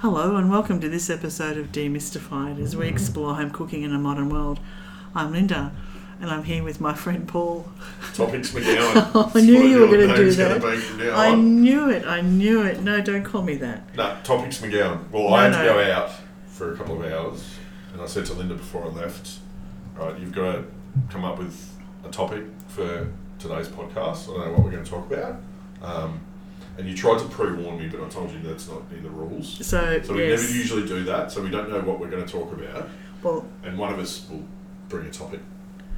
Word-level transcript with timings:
Hello, 0.00 0.36
and 0.36 0.50
welcome 0.50 0.80
to 0.80 0.88
this 0.88 1.10
episode 1.10 1.56
of 1.58 1.72
Demystified 1.72 2.58
as 2.60 2.74
we 2.76 2.88
explore 2.88 3.34
home 3.34 3.50
cooking 3.50 3.82
in 3.82 3.92
a 3.92 3.98
modern 3.98 4.30
world. 4.30 4.58
I'm 5.14 5.32
Linda, 5.32 5.72
and 6.20 6.30
I'm 6.30 6.44
here 6.44 6.62
with 6.62 6.80
my 6.80 6.94
friend 6.94 7.28
Paul. 7.28 7.68
Topics 8.14 8.50
McGowan. 8.52 9.10
Oh, 9.14 9.30
I 9.34 9.40
knew 9.40 9.62
you 9.62 9.80
were 9.80 9.86
going 9.88 10.08
to 10.08 10.16
do 10.16 10.30
that. 10.32 10.60
gonna 10.60 10.74
be 10.74 10.80
from 10.80 10.98
now 10.98 11.16
I 11.16 11.34
knew 11.34 11.90
it, 11.90 12.06
I 12.06 12.20
knew 12.22 12.62
it. 12.62 12.80
No, 12.80 13.00
don't 13.00 13.24
call 13.24 13.42
me 13.42 13.56
that. 13.56 13.94
No, 13.96 14.16
Topics 14.24 14.60
McGowan. 14.60 15.10
Well, 15.10 15.24
No, 15.28 15.34
I 15.34 15.42
had 15.44 15.52
no. 15.52 15.58
to 15.58 15.64
go 15.64 15.92
out 15.92 16.10
for 16.46 16.72
a 16.72 16.76
couple 16.76 17.02
of 17.02 17.12
hours, 17.12 17.44
and 17.92 18.00
I 18.00 18.06
said 18.06 18.24
to 18.26 18.32
Linda 18.34 18.54
before 18.54 18.84
I 18.84 18.88
left, 18.88 19.38
right, 19.96 20.18
you've 20.18 20.32
got 20.32 20.52
to 20.52 20.64
come 21.10 21.24
up 21.24 21.38
with 21.38 21.78
a 22.04 22.08
topic 22.08 22.44
for 22.68 23.12
today's 23.38 23.68
podcast. 23.68 24.24
I 24.24 24.36
don't 24.36 24.38
know 24.46 24.52
what 24.52 24.64
we're 24.64 24.70
going 24.70 24.84
to 24.84 24.90
talk 24.90 25.10
about. 25.12 25.40
Um, 25.82 26.20
and 26.80 26.88
you 26.88 26.96
tried 26.96 27.18
to 27.18 27.26
pre-warn 27.26 27.78
me, 27.78 27.88
but 27.88 28.02
I 28.02 28.08
told 28.08 28.30
you 28.32 28.40
that's 28.42 28.66
not 28.68 28.82
in 28.90 29.02
the 29.02 29.10
rules. 29.10 29.64
So, 29.66 30.00
So 30.02 30.14
we 30.14 30.28
yes. 30.28 30.40
never 30.40 30.52
usually 30.52 30.86
do 30.88 31.04
that, 31.04 31.30
so 31.30 31.42
we 31.42 31.50
don't 31.50 31.70
know 31.70 31.80
what 31.80 32.00
we're 32.00 32.10
going 32.10 32.24
to 32.24 32.30
talk 32.32 32.52
about. 32.52 32.88
well, 33.22 33.46
And 33.62 33.78
one 33.78 33.92
of 33.92 33.98
us 33.98 34.26
will 34.30 34.44
bring 34.88 35.06
a 35.06 35.10
topic 35.10 35.40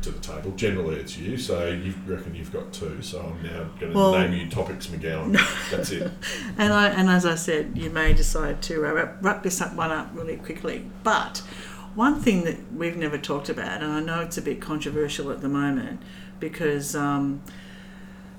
to 0.02 0.10
the 0.10 0.18
table. 0.18 0.50
Generally, 0.56 0.96
it's 0.96 1.16
you, 1.16 1.38
so 1.38 1.68
you 1.68 1.94
reckon 2.06 2.34
you've 2.34 2.52
got 2.52 2.72
two. 2.72 3.00
So 3.02 3.20
I'm 3.20 3.40
now 3.44 3.68
going 3.78 3.92
to 3.92 3.96
Well- 3.98 4.18
name 4.18 4.32
you 4.32 4.50
Topics 4.50 4.88
McGowan. 4.88 5.38
That's 5.70 5.92
it. 5.92 6.10
and 6.58 6.72
I 6.72 6.88
and 6.88 7.08
as 7.08 7.24
I 7.24 7.36
said, 7.36 7.72
you 7.78 7.88
may 7.88 8.12
decide 8.12 8.60
to 8.62 8.84
uh, 8.84 8.92
wrap, 8.92 9.18
wrap 9.22 9.42
this 9.44 9.60
up 9.60 9.74
one 9.74 9.92
up 9.92 10.10
really 10.12 10.36
quickly. 10.36 10.90
But 11.04 11.38
one 11.94 12.20
thing 12.20 12.42
that 12.44 12.72
we've 12.72 12.96
never 12.96 13.16
talked 13.18 13.48
about, 13.48 13.82
and 13.82 13.92
I 13.92 14.00
know 14.00 14.20
it's 14.20 14.36
a 14.38 14.42
bit 14.42 14.60
controversial 14.60 15.30
at 15.30 15.40
the 15.40 15.48
moment, 15.48 16.02
because 16.40 16.96
um, 16.96 17.40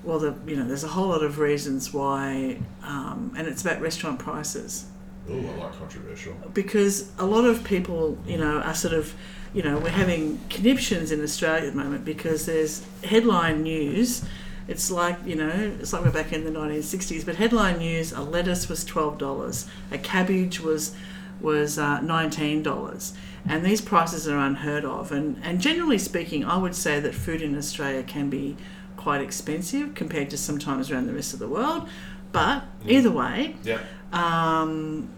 well, 0.04 0.18
the, 0.18 0.34
you 0.46 0.56
know, 0.56 0.66
there's 0.66 0.84
a 0.84 0.88
whole 0.88 1.08
lot 1.08 1.22
of 1.22 1.38
reasons 1.38 1.92
why, 1.92 2.58
um, 2.82 3.34
and 3.36 3.48
it's 3.48 3.62
about 3.62 3.80
restaurant 3.80 4.18
prices. 4.18 4.86
Oh, 5.28 5.38
I 5.38 5.64
like 5.64 5.78
controversial. 5.78 6.34
because 6.52 7.10
a 7.18 7.24
lot 7.24 7.44
of 7.44 7.64
people, 7.64 8.18
you 8.26 8.36
know, 8.36 8.60
are 8.60 8.74
sort 8.74 8.92
of, 8.92 9.14
you 9.54 9.62
know, 9.62 9.78
we're 9.78 9.88
having 9.88 10.38
conniptions 10.50 11.10
in 11.10 11.22
Australia 11.22 11.68
at 11.68 11.72
the 11.74 11.82
moment 11.82 12.04
because 12.04 12.44
there's 12.44 12.84
headline 13.02 13.62
news. 13.62 14.24
It's 14.68 14.90
like, 14.90 15.16
you 15.24 15.36
know, 15.36 15.48
it's 15.80 15.92
like 15.92 16.04
we're 16.04 16.10
back 16.10 16.32
in 16.32 16.44
the 16.44 16.50
1960s, 16.50 17.24
but 17.24 17.36
headline 17.36 17.78
news: 17.78 18.12
a 18.12 18.20
lettuce 18.22 18.68
was 18.68 18.84
twelve 18.84 19.16
dollars, 19.18 19.66
a 19.90 19.98
cabbage 19.98 20.60
was 20.60 20.94
was 21.40 21.78
uh, 21.78 22.00
nineteen 22.00 22.62
dollars, 22.62 23.14
and 23.46 23.64
these 23.64 23.80
prices 23.80 24.26
are 24.28 24.38
unheard 24.38 24.84
of. 24.84 25.12
And 25.12 25.38
and 25.42 25.60
generally 25.60 25.98
speaking, 25.98 26.44
I 26.44 26.56
would 26.56 26.74
say 26.74 27.00
that 27.00 27.14
food 27.14 27.40
in 27.42 27.56
Australia 27.56 28.02
can 28.02 28.28
be 28.30 28.56
quite 29.04 29.20
expensive 29.20 29.94
compared 29.94 30.30
to 30.30 30.36
sometimes 30.38 30.90
around 30.90 31.06
the 31.06 31.12
rest 31.12 31.34
of 31.34 31.38
the 31.38 31.46
world. 31.48 31.86
But 32.32 32.64
either 32.88 33.10
way, 33.10 33.54
Yeah. 33.62 33.78
um, 34.12 35.08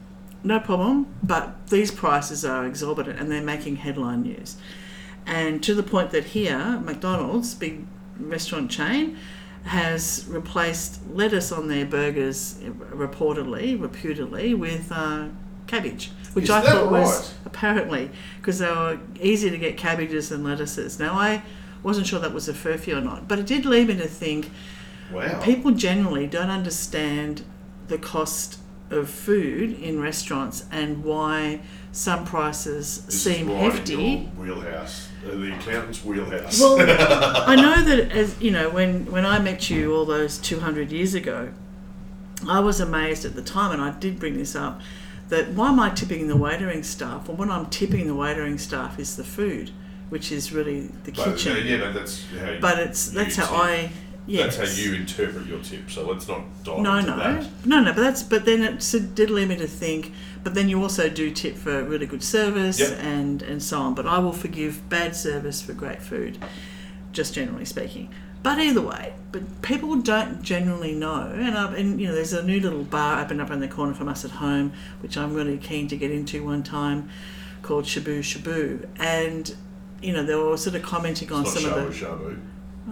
no 0.42 0.58
problem, 0.58 1.06
but 1.22 1.68
these 1.68 1.90
prices 1.92 2.44
are 2.44 2.66
exorbitant 2.66 3.18
and 3.20 3.30
they're 3.30 3.40
making 3.54 3.76
headline 3.76 4.22
news. 4.22 4.56
And 5.24 5.62
to 5.62 5.72
the 5.74 5.84
point 5.84 6.10
that 6.10 6.24
here, 6.38 6.80
McDonald's, 6.84 7.54
big 7.54 7.86
restaurant 8.18 8.70
chain, 8.70 9.16
has 9.64 10.24
replaced 10.28 11.00
lettuce 11.12 11.50
on 11.52 11.68
their 11.68 11.84
burgers, 11.86 12.58
reportedly, 12.90 13.80
reputedly, 13.80 14.52
with 14.54 14.90
uh, 14.92 15.26
cabbage, 15.68 16.10
which 16.34 16.44
Is 16.44 16.50
I 16.50 16.60
thought 16.60 16.90
was 16.90 17.10
right? 17.10 17.34
apparently 17.46 18.10
because 18.38 18.58
they 18.58 18.70
were 18.70 18.98
easier 19.20 19.50
to 19.50 19.58
get 19.58 19.76
cabbages 19.76 20.28
than 20.28 20.42
lettuces. 20.44 20.98
Now, 21.00 21.14
I 21.14 21.42
wasn't 21.82 22.06
sure 22.06 22.18
that 22.20 22.32
was 22.32 22.48
a 22.48 22.52
furphy 22.52 22.96
or 22.96 23.00
not, 23.00 23.28
but 23.28 23.38
it 23.38 23.46
did 23.46 23.64
lead 23.64 23.88
me 23.88 23.96
to 23.96 24.08
think 24.08 24.50
Wow. 25.12 25.40
people 25.42 25.70
generally 25.70 26.26
don't 26.26 26.50
understand 26.50 27.42
the 27.88 27.96
cost 27.98 28.58
of 28.90 29.08
food 29.08 29.80
in 29.80 30.00
restaurants 30.00 30.64
and 30.72 31.04
why 31.04 31.60
some 31.92 32.24
prices 32.24 33.04
This 33.06 33.22
seem 33.22 33.48
right 33.50 33.72
hefty. 33.72 34.16
Wheelhouse, 34.36 35.08
uh, 35.26 35.30
the 35.30 35.54
accountant's 35.56 36.04
wheelhouse. 36.04 36.60
Well, 36.60 36.78
I 37.48 37.54
know 37.56 37.82
that 37.84 38.10
as 38.12 38.40
you 38.40 38.50
know, 38.50 38.68
when 38.70 39.10
when 39.10 39.24
I 39.24 39.38
met 39.38 39.70
you 39.70 39.94
all 39.94 40.04
those 40.04 40.38
two 40.38 40.60
hundred 40.60 40.90
years 40.92 41.14
ago, 41.14 41.50
I 42.48 42.60
was 42.60 42.80
amazed 42.80 43.24
at 43.24 43.34
the 43.34 43.42
time, 43.42 43.72
and 43.72 43.80
I 43.80 43.90
did 43.98 44.18
bring 44.20 44.36
this 44.36 44.54
up. 44.54 44.80
That 45.30 45.50
why 45.50 45.68
am 45.68 45.80
I 45.80 45.90
tipping 45.90 46.28
the 46.28 46.34
waitering 46.36 46.84
staff? 46.84 47.28
Well, 47.28 47.36
when 47.36 47.50
I'm 47.50 47.66
tipping 47.66 48.06
the 48.06 48.14
waitering 48.14 48.60
staff 48.60 48.98
is 49.00 49.16
the 49.16 49.24
food, 49.24 49.70
which 50.10 50.30
is 50.32 50.52
really 50.52 50.82
the 51.04 51.12
but, 51.12 51.24
kitchen. 51.36 51.52
uh, 51.52 51.60
yeah, 51.60 51.76
no, 51.78 51.92
that's 51.92 52.24
how. 52.32 52.50
You, 52.50 52.58
but 52.60 52.78
it's 52.78 53.08
that's 53.10 53.36
how. 53.36 53.54
I. 53.54 53.90
Yes. 54.28 54.56
That's 54.56 54.72
how 54.76 54.82
you 54.82 54.94
interpret 54.96 55.46
your 55.46 55.60
tip. 55.60 55.88
So 55.88 56.04
let's 56.04 56.26
not 56.26 56.40
dive 56.64 56.80
No, 56.80 56.96
into 56.96 57.12
no, 57.12 57.16
that. 57.16 57.46
no, 57.64 57.80
no. 57.80 57.92
But 57.92 58.00
that's 58.02 58.24
but 58.24 58.44
then 58.44 58.60
it 58.62 58.74
s- 58.78 58.90
did 58.92 59.30
lead 59.30 59.48
me 59.50 59.56
to 59.56 59.68
think. 59.68 60.12
But 60.42 60.54
then 60.54 60.68
you 60.68 60.82
also 60.82 61.08
do 61.08 61.30
tip 61.30 61.56
for 61.56 61.84
really 61.84 62.06
good 62.06 62.24
service 62.24 62.80
Yep. 62.80 62.98
and 63.02 63.42
and 63.42 63.62
so 63.62 63.78
on. 63.78 63.94
But 63.94 64.04
I 64.06 64.18
will 64.18 64.32
forgive 64.32 64.88
bad 64.88 65.14
service 65.14 65.62
for 65.62 65.74
great 65.74 66.02
food, 66.02 66.38
just 67.12 67.34
generally 67.34 67.64
speaking. 67.64 68.08
But 68.42 68.58
either 68.58 68.80
way, 68.82 69.12
but 69.30 69.62
people 69.62 69.94
don't 69.96 70.42
generally 70.42 70.92
know. 70.92 71.32
And 71.32 71.56
I, 71.56 71.74
and 71.76 72.00
you 72.00 72.08
know, 72.08 72.14
there's 72.14 72.32
a 72.32 72.42
new 72.44 72.58
little 72.60 72.82
bar 72.82 73.22
opened 73.22 73.40
up 73.40 73.50
in 73.52 73.60
the 73.60 73.68
corner 73.68 73.94
from 73.94 74.08
us 74.08 74.24
at 74.24 74.32
home, 74.32 74.72
which 75.02 75.16
I'm 75.16 75.34
really 75.34 75.56
keen 75.56 75.86
to 75.88 75.96
get 75.96 76.10
into 76.10 76.44
one 76.44 76.64
time, 76.64 77.08
called 77.62 77.84
Shabu 77.84 78.20
Shabu. 78.20 78.86
And 78.98 79.54
you 80.02 80.12
know, 80.12 80.22
they 80.24 80.34
were 80.34 80.56
sort 80.56 80.76
of 80.76 80.82
commenting 80.82 81.32
on 81.32 81.46
some 81.46 81.62
shabu 81.70 81.86
of 81.86 81.98
the. 81.98 82.06
shabu 82.06 82.40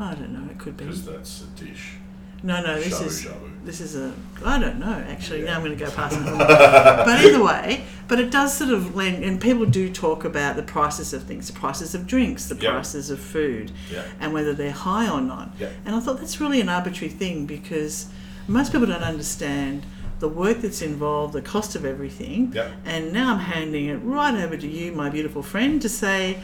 I 0.01 0.15
don't 0.15 0.33
know. 0.33 0.51
It 0.51 0.59
could 0.59 0.77
be. 0.77 0.85
because 0.85 1.05
that's 1.05 1.43
a 1.43 1.47
dish. 1.65 1.95
No, 2.43 2.63
no. 2.63 2.75
This 2.79 2.93
shabu 3.01 3.07
is. 3.07 3.25
shabu. 3.25 3.65
This 3.65 3.81
is 3.81 3.97
a. 3.97 4.13
I 4.45 4.59
don't 4.59 4.79
know 4.79 4.93
actually. 5.09 5.41
Yeah. 5.41 5.47
Now 5.53 5.57
I'm 5.59 5.65
going 5.65 5.77
to 5.79 5.85
go 5.85 5.91
past 5.91 6.17
it. 6.19 6.25
but 6.39 7.25
either 7.25 7.43
way, 7.43 7.85
but 8.09 8.19
it 8.21 8.31
does 8.31 8.55
sort 8.57 8.71
of 8.71 8.95
lend, 8.95 9.25
and 9.25 9.41
people 9.41 9.65
do 9.67 9.91
talk 9.93 10.25
about 10.25 10.57
the 10.57 10.63
prices 10.63 11.13
of 11.15 11.23
things, 11.25 11.47
the 11.47 11.53
prices 11.59 11.95
of 11.95 12.07
drinks, 12.07 12.47
the 12.49 12.55
Yep. 12.57 12.73
prices 12.73 13.09
of 13.11 13.19
food, 13.21 13.71
Yeah. 13.91 14.03
and 14.21 14.33
whether 14.35 14.53
they're 14.53 14.73
high 14.73 15.09
or 15.09 15.21
not. 15.21 15.53
Yeah. 15.59 15.69
And 15.87 15.95
I 15.95 16.01
thought 16.01 16.19
that's 16.19 16.41
really 16.41 16.61
an 16.61 16.69
arbitrary 16.69 17.13
thing 17.13 17.47
because 17.47 18.07
most 18.49 18.73
people 18.73 18.87
don't 18.87 19.03
understand 19.03 19.85
the 20.21 20.29
work 20.29 20.61
that's 20.61 20.83
involved, 20.83 21.33
the 21.33 21.43
cost 21.43 21.75
of 21.75 21.85
everything. 21.87 22.53
Yeah. 22.55 22.69
And 22.85 23.13
now 23.13 23.33
I'm 23.33 23.41
handing 23.41 23.87
it 23.87 23.97
right 23.97 24.35
over 24.35 24.57
to 24.57 24.67
you, 24.69 24.93
my 24.93 25.09
beautiful 25.09 25.43
friend, 25.43 25.81
to 25.83 25.89
say, 25.89 26.39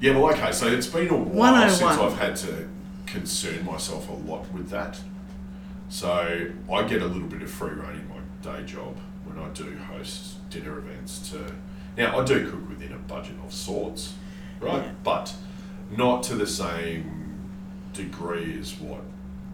Yeah, 0.00 0.16
well, 0.18 0.32
okay. 0.32 0.52
So 0.52 0.66
it's 0.66 0.86
been 0.86 1.08
a 1.08 1.16
while 1.16 1.68
since 1.68 1.82
101. 1.82 2.12
I've 2.12 2.18
had 2.18 2.36
to 2.48 2.68
concern 3.06 3.64
myself 3.64 4.08
a 4.08 4.12
lot 4.12 4.50
with 4.52 4.68
that. 4.70 4.98
So 5.88 6.50
I 6.72 6.82
get 6.84 7.02
a 7.02 7.06
little 7.06 7.28
bit 7.28 7.42
of 7.42 7.50
free 7.50 7.70
rein 7.74 8.00
in 8.00 8.08
my 8.08 8.16
day 8.42 8.64
job 8.64 8.96
when 9.24 9.38
I 9.38 9.48
do 9.50 9.76
host 9.78 10.48
dinner 10.50 10.78
events. 10.78 11.30
To 11.30 11.52
now, 11.96 12.18
I 12.18 12.24
do 12.24 12.50
cook 12.50 12.68
within 12.68 12.92
a 12.92 12.96
budget 12.98 13.36
of 13.44 13.52
sorts, 13.52 14.14
right? 14.60 14.82
Yeah. 14.82 14.90
But 15.04 15.34
not 15.96 16.22
to 16.24 16.34
the 16.34 16.46
same 16.46 17.48
degree 17.92 18.58
as 18.58 18.74
what 18.80 19.02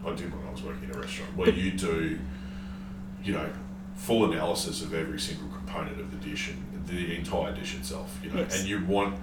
I 0.05 0.15
did 0.15 0.33
when 0.35 0.47
I 0.47 0.51
was 0.51 0.63
working 0.63 0.89
in 0.89 0.95
a 0.95 0.99
restaurant, 0.99 1.37
where 1.37 1.49
you 1.51 1.71
do, 1.71 2.17
you 3.23 3.33
know, 3.33 3.47
full 3.95 4.31
analysis 4.31 4.81
of 4.81 4.95
every 4.95 5.19
single 5.19 5.47
component 5.49 5.99
of 5.99 6.09
the 6.09 6.17
dish 6.27 6.49
and 6.49 6.87
the 6.87 7.15
entire 7.15 7.53
dish 7.53 7.75
itself. 7.75 8.17
You 8.23 8.31
know, 8.31 8.39
Yes. 8.39 8.59
and 8.59 8.67
you 8.67 8.83
want 8.85 9.19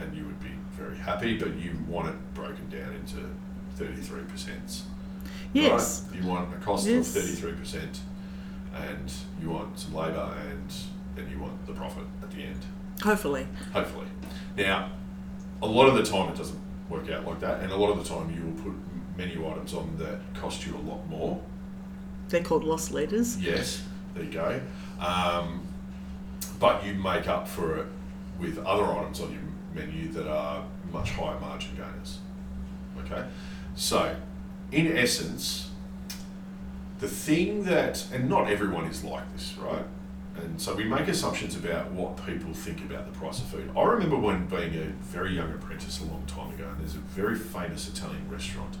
and 0.00 0.16
you 0.16 0.24
would 0.24 0.40
be 0.40 0.50
very 0.76 0.96
happy, 0.96 1.36
but 1.38 1.54
you 1.56 1.72
want 1.88 2.08
it 2.08 2.34
broken 2.34 2.68
down 2.70 2.94
into 2.94 3.16
33%. 3.78 4.82
yes, 5.52 6.06
Right? 6.10 6.20
You 6.22 6.28
want 6.28 6.52
a 6.54 6.58
cost 6.58 6.86
Yes. 6.86 7.14
of 7.16 7.22
33%, 7.22 7.98
and 8.74 9.12
you 9.40 9.50
want 9.50 9.78
some 9.78 9.94
labour, 9.94 10.32
and 10.50 10.72
then 11.16 11.28
you 11.30 11.38
want 11.38 11.66
the 11.66 11.72
profit 11.72 12.04
at 12.22 12.30
the 12.30 12.42
end, 12.44 12.64
hopefully. 13.02 13.46
hopefully. 13.72 14.06
Now, 14.56 14.90
a 15.62 15.66
lot 15.66 15.88
of 15.88 15.94
the 15.94 16.02
time 16.02 16.30
it 16.30 16.36
doesn't 16.36 16.58
work 16.88 17.10
out 17.10 17.26
like 17.26 17.40
that, 17.40 17.60
and 17.62 17.72
a 17.72 17.76
lot 17.76 17.90
of 17.90 17.98
the 18.02 18.08
time 18.14 18.30
you 18.34 18.42
will 18.42 18.62
put 18.64 18.72
menu 19.16 19.46
items 19.48 19.74
on 19.74 19.96
that 19.98 20.18
cost 20.34 20.66
you 20.66 20.74
a 20.76 20.84
lot 20.88 21.06
more. 21.08 21.40
They're 22.28 22.42
called 22.42 22.64
loss 22.64 22.90
leaders. 22.90 23.36
Yes, 23.40 23.82
there 24.14 24.24
you 24.24 24.30
go. 24.30 24.60
Um, 25.00 25.62
but 26.58 26.84
you 26.84 26.94
make 26.94 27.26
up 27.28 27.48
for 27.48 27.78
it 27.78 27.86
with 28.38 28.58
other 28.64 28.84
items 28.84 29.20
on 29.20 29.32
your 29.32 29.40
menu 29.74 30.08
that 30.12 30.28
are 30.28 30.64
much 30.92 31.10
higher 31.12 31.38
margin 31.40 31.70
gainers. 31.76 32.18
Okay? 32.98 33.26
So, 33.74 34.16
in 34.72 34.96
essence, 34.96 35.70
the 36.98 37.08
thing 37.08 37.64
that, 37.64 38.06
and 38.12 38.28
not 38.28 38.50
everyone 38.50 38.84
is 38.86 39.02
like 39.02 39.30
this, 39.32 39.54
right? 39.58 39.84
And 40.36 40.60
so 40.60 40.74
we 40.74 40.84
make 40.84 41.08
assumptions 41.08 41.56
about 41.56 41.90
what 41.92 42.24
people 42.24 42.52
think 42.52 42.80
about 42.80 43.06
the 43.12 43.18
price 43.18 43.40
of 43.40 43.46
food. 43.46 43.70
I 43.76 43.82
remember 43.82 44.16
when 44.16 44.46
being 44.46 44.74
a 44.74 44.84
very 45.02 45.34
young 45.34 45.52
apprentice 45.52 46.00
a 46.00 46.04
long 46.04 46.24
time 46.26 46.52
ago, 46.54 46.68
and 46.68 46.80
there's 46.80 46.94
a 46.94 46.98
very 46.98 47.36
famous 47.36 47.88
Italian 47.88 48.28
restaurant 48.30 48.76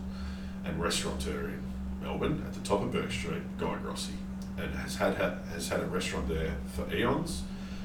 and 0.64 0.80
restaurateur 0.80 1.48
in 1.48 1.62
Melbourne 2.02 2.42
at 2.46 2.54
the 2.54 2.60
top 2.60 2.82
of 2.82 2.92
Bourke 2.92 3.10
Street, 3.10 3.42
Guy 3.58 3.76
Grossi, 3.82 4.14
and 4.58 4.74
has 4.74 4.96
had, 4.96 5.14
has 5.14 5.68
had 5.68 5.80
a 5.80 5.86
restaurant 5.86 6.28
there 6.28 6.54
for 6.74 6.92
eons. 6.94 7.42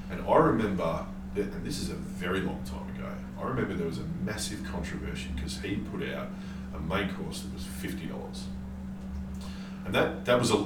And 0.09 0.25
I 0.27 0.35
remember, 0.37 1.05
and 1.35 1.65
this 1.65 1.81
is 1.81 1.89
a 1.89 1.95
very 1.95 2.41
long 2.41 2.61
time 2.65 2.84
ago. 3.07 3.41
I 3.41 3.47
remember 3.47 3.73
there 3.73 3.87
was 3.87 3.99
a 3.99 4.05
massive 4.23 4.63
controversy 4.63 5.29
because 5.35 5.59
he 5.59 5.75
put 5.75 6.07
out 6.09 6.27
a 6.75 6.79
main 6.79 7.09
course 7.13 7.41
that 7.41 7.53
was 7.53 7.63
fifty 7.63 8.05
dollars, 8.07 8.45
and 9.85 9.93
that 9.93 10.25
that 10.25 10.39
was 10.39 10.51
a, 10.51 10.57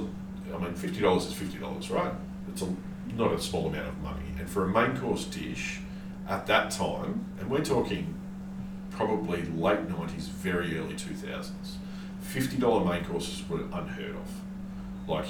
I 0.54 0.58
mean, 0.58 0.74
fifty 0.74 1.00
dollars 1.00 1.26
is 1.26 1.32
fifty 1.32 1.58
dollars, 1.58 1.90
right? 1.90 2.12
It's 2.48 2.62
a 2.62 2.74
not 3.16 3.32
a 3.32 3.40
small 3.40 3.66
amount 3.68 3.88
of 3.88 3.98
money. 4.02 4.22
And 4.38 4.48
for 4.48 4.64
a 4.64 4.68
main 4.68 4.96
course 4.96 5.24
dish, 5.24 5.80
at 6.28 6.46
that 6.46 6.70
time, 6.70 7.24
and 7.38 7.50
we're 7.50 7.64
talking 7.64 8.14
probably 8.90 9.42
late 9.42 9.88
nineties, 9.88 10.28
very 10.28 10.78
early 10.78 10.94
two 10.94 11.14
thousands, 11.14 11.78
fifty 12.20 12.56
dollar 12.56 12.84
main 12.84 13.04
courses 13.04 13.48
were 13.48 13.62
unheard 13.72 14.14
of. 14.16 15.08
Like 15.08 15.26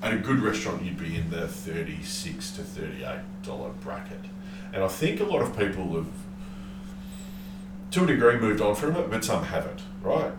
at 0.00 0.12
a 0.12 0.18
good 0.18 0.38
restaurant, 0.40 0.82
you'd 0.84 0.98
be 0.98 1.16
in 1.16 1.30
the 1.30 1.48
thirty 1.48 2.02
six 2.02 2.52
to 2.52 2.62
thirty 2.62 3.04
eight 3.04 3.20
dollar 3.42 3.70
bracket. 3.70 4.24
And 4.72 4.84
I 4.84 4.88
think 4.88 5.20
a 5.20 5.24
lot 5.24 5.42
of 5.42 5.58
people 5.58 5.94
have, 5.94 6.06
to 7.90 8.04
a 8.04 8.06
degree, 8.06 8.36
moved 8.38 8.60
on 8.60 8.74
from 8.74 8.96
it, 8.96 9.10
but 9.10 9.24
some 9.24 9.44
haven't. 9.44 9.82
Right? 10.02 10.32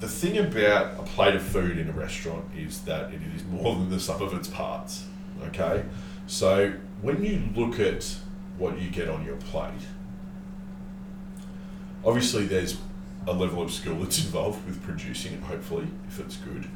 The 0.00 0.08
thing 0.08 0.38
about 0.38 0.98
a 0.98 1.02
plate 1.02 1.34
of 1.34 1.42
food 1.42 1.76
in 1.76 1.88
a 1.88 1.92
restaurant 1.92 2.46
is 2.56 2.82
that 2.82 3.12
it 3.12 3.20
is 3.36 3.44
more 3.44 3.74
than 3.74 3.90
the 3.90 4.00
sum 4.00 4.22
of 4.22 4.32
its 4.32 4.48
parts. 4.48 5.06
Okay, 5.48 5.84
so 6.26 6.74
when 7.02 7.24
you 7.24 7.42
look 7.54 7.80
at 7.80 8.16
what 8.58 8.80
you 8.80 8.90
get 8.90 9.08
on 9.08 9.24
your 9.24 9.36
plate, 9.36 9.72
obviously 12.04 12.46
there's 12.46 12.78
a 13.26 13.32
level 13.32 13.62
of 13.62 13.72
skill 13.72 13.96
that's 13.96 14.18
involved 14.18 14.66
with 14.66 14.82
producing 14.82 15.34
it, 15.34 15.42
hopefully, 15.42 15.86
if 16.08 16.18
it's 16.20 16.36
good. 16.36 16.66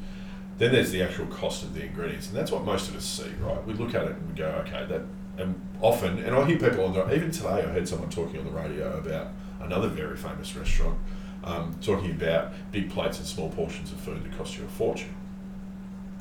Then 0.57 0.71
there's 0.71 0.91
the 0.91 1.01
actual 1.01 1.25
cost 1.27 1.63
of 1.63 1.73
the 1.73 1.83
ingredients, 1.83 2.27
and 2.27 2.37
that's 2.37 2.51
what 2.51 2.63
most 2.63 2.89
of 2.89 2.95
us 2.95 3.05
see, 3.05 3.29
right? 3.41 3.63
We 3.65 3.73
look 3.73 3.93
at 3.93 4.03
it 4.03 4.11
and 4.11 4.29
we 4.29 4.35
go, 4.35 4.47
okay, 4.65 4.85
that, 4.85 5.01
and 5.37 5.59
often, 5.81 6.19
and 6.19 6.35
I 6.35 6.45
hear 6.45 6.57
people 6.57 6.85
on 6.85 6.93
the, 6.93 7.13
even 7.13 7.31
today, 7.31 7.49
I 7.49 7.61
heard 7.61 7.87
someone 7.87 8.09
talking 8.09 8.39
on 8.39 8.45
the 8.45 8.51
radio 8.51 8.97
about 8.97 9.27
another 9.61 9.87
very 9.87 10.15
famous 10.15 10.55
restaurant, 10.55 10.97
um, 11.43 11.75
talking 11.81 12.11
about 12.11 12.53
big 12.71 12.89
plates 12.89 13.17
and 13.19 13.27
small 13.27 13.49
portions 13.49 13.91
of 13.91 13.99
food 13.99 14.23
that 14.23 14.37
cost 14.37 14.57
you 14.57 14.63
a 14.63 14.67
fortune. 14.67 15.15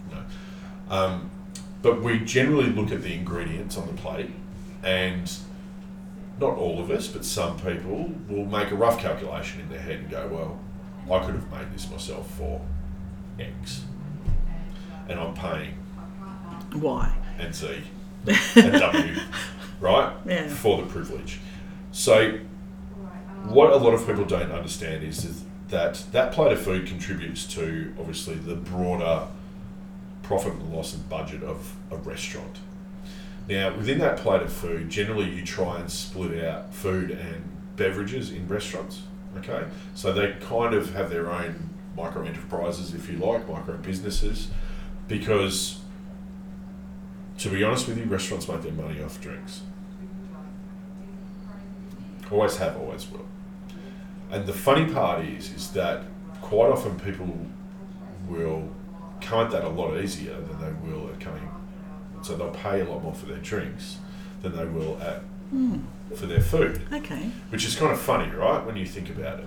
You 0.09 0.17
know? 0.17 0.25
um, 0.91 1.31
but 1.83 2.03
we 2.03 2.19
generally 2.21 2.71
look 2.71 2.91
at 2.91 3.03
the 3.03 3.15
ingredients 3.15 3.77
on 3.77 3.87
the 3.87 3.93
plate, 3.95 4.31
and 4.83 5.31
not 6.41 6.57
all 6.57 6.81
of 6.81 6.91
us, 6.91 7.07
but 7.09 7.25
some 7.25 7.59
people 7.61 8.13
will 8.29 8.47
make 8.47 8.71
a 8.71 8.75
rough 8.75 8.99
calculation 8.99 9.61
in 9.61 9.69
their 9.69 9.81
head 9.81 10.01
and 10.01 10.11
go, 10.11 10.27
well, 10.29 10.61
I 11.15 11.25
could 11.25 11.35
have 11.35 11.51
made 11.51 11.73
this 11.73 11.89
myself 11.91 12.29
for 12.37 12.61
X. 13.39 13.85
And 15.09 15.21
I'm 15.21 15.35
paying 15.35 15.79
Y 16.75 17.15
and 17.39 17.55
Z 17.55 17.83
and 18.27 18.73
W, 18.81 19.21
right? 19.81 20.17
Yeah. 20.27 20.49
For 20.49 20.83
the 20.83 20.87
privilege. 20.89 21.41
So, 21.93 22.39
what 23.45 23.73
a 23.73 23.77
lot 23.77 23.95
of 23.95 24.07
people 24.07 24.25
don't 24.25 24.51
understand 24.51 25.05
is, 25.05 25.25
is 25.25 25.45
that 25.69 26.05
that 26.13 26.33
plate 26.33 26.53
of 26.53 26.61
food 26.61 26.87
contributes 26.87 27.47
to 27.47 27.95
obviously 27.99 28.35
the 28.35 28.55
broader 28.55 29.27
profit 30.23 30.55
and 30.55 30.73
loss 30.73 30.95
and 30.95 31.09
budget 31.09 31.43
of 31.43 31.75
a 31.91 31.97
restaurant. 31.97 32.59
Now, 33.49 33.77
within 33.77 33.99
that 33.99 34.17
plate 34.19 34.43
of 34.43 34.53
food, 34.53 34.89
generally 34.89 35.29
you 35.29 35.45
try 35.45 35.79
and 35.79 35.91
split 35.91 36.43
out 36.43 36.75
food 36.75 37.11
and 37.11 37.45
beverages 37.77 38.31
in 38.31 38.49
restaurants. 38.49 39.03
Okay, 39.39 39.65
so 39.95 40.13
they 40.13 40.33
kind 40.41 40.75
of 40.75 40.95
have 40.95 41.11
their 41.11 41.31
own 41.31 41.71
micro 41.97 42.25
enterprises, 42.25 42.95
if 42.95 43.11
you 43.11 43.19
like, 43.19 43.49
micro 43.49 43.77
businesses, 43.77 44.49
because 45.09 45.81
to 47.45 47.51
be 47.51 47.63
honest 47.63 47.87
with 47.87 47.99
you, 47.99 48.05
restaurants 48.07 48.49
make 48.49 48.63
their 48.63 48.73
money 48.73 49.03
off 49.03 49.21
drinks. 49.21 49.61
Always 52.31 52.57
have, 52.57 52.75
always 52.79 53.07
will. 53.11 53.27
And 54.31 54.47
the 54.47 54.55
funny 54.55 54.91
part 54.91 55.27
is, 55.27 55.53
is 55.53 55.71
that 55.73 56.05
quite 56.41 56.71
often 56.71 56.99
people 56.99 57.47
will 58.31 58.71
come 59.21 59.45
at 59.45 59.51
that 59.51 59.63
a 59.63 59.69
lot 59.69 59.95
easier 59.99 60.41
than 60.41 60.59
they 60.59 60.89
will 60.89 61.07
at 61.11 61.21
coming. 61.21 61.47
So 62.23 62.35
they'll 62.35 62.49
pay 62.49 62.81
a 62.81 62.85
lot 62.87 63.03
more 63.03 63.13
for 63.13 63.27
their 63.27 63.41
drinks 63.41 63.99
than 64.41 64.57
they 64.57 64.65
will 64.65 64.99
at 65.03 65.19
hmm. 65.51 65.81
for 66.17 66.25
their 66.25 66.41
food, 66.41 66.81
Okay. 66.91 67.31
which 67.51 67.67
is 67.67 67.77
kind 67.77 67.93
of 67.93 68.01
funny, 68.01 68.35
right? 68.35 68.65
When 68.65 68.77
you 68.77 68.87
think 68.87 69.11
about 69.11 69.41
it. 69.41 69.47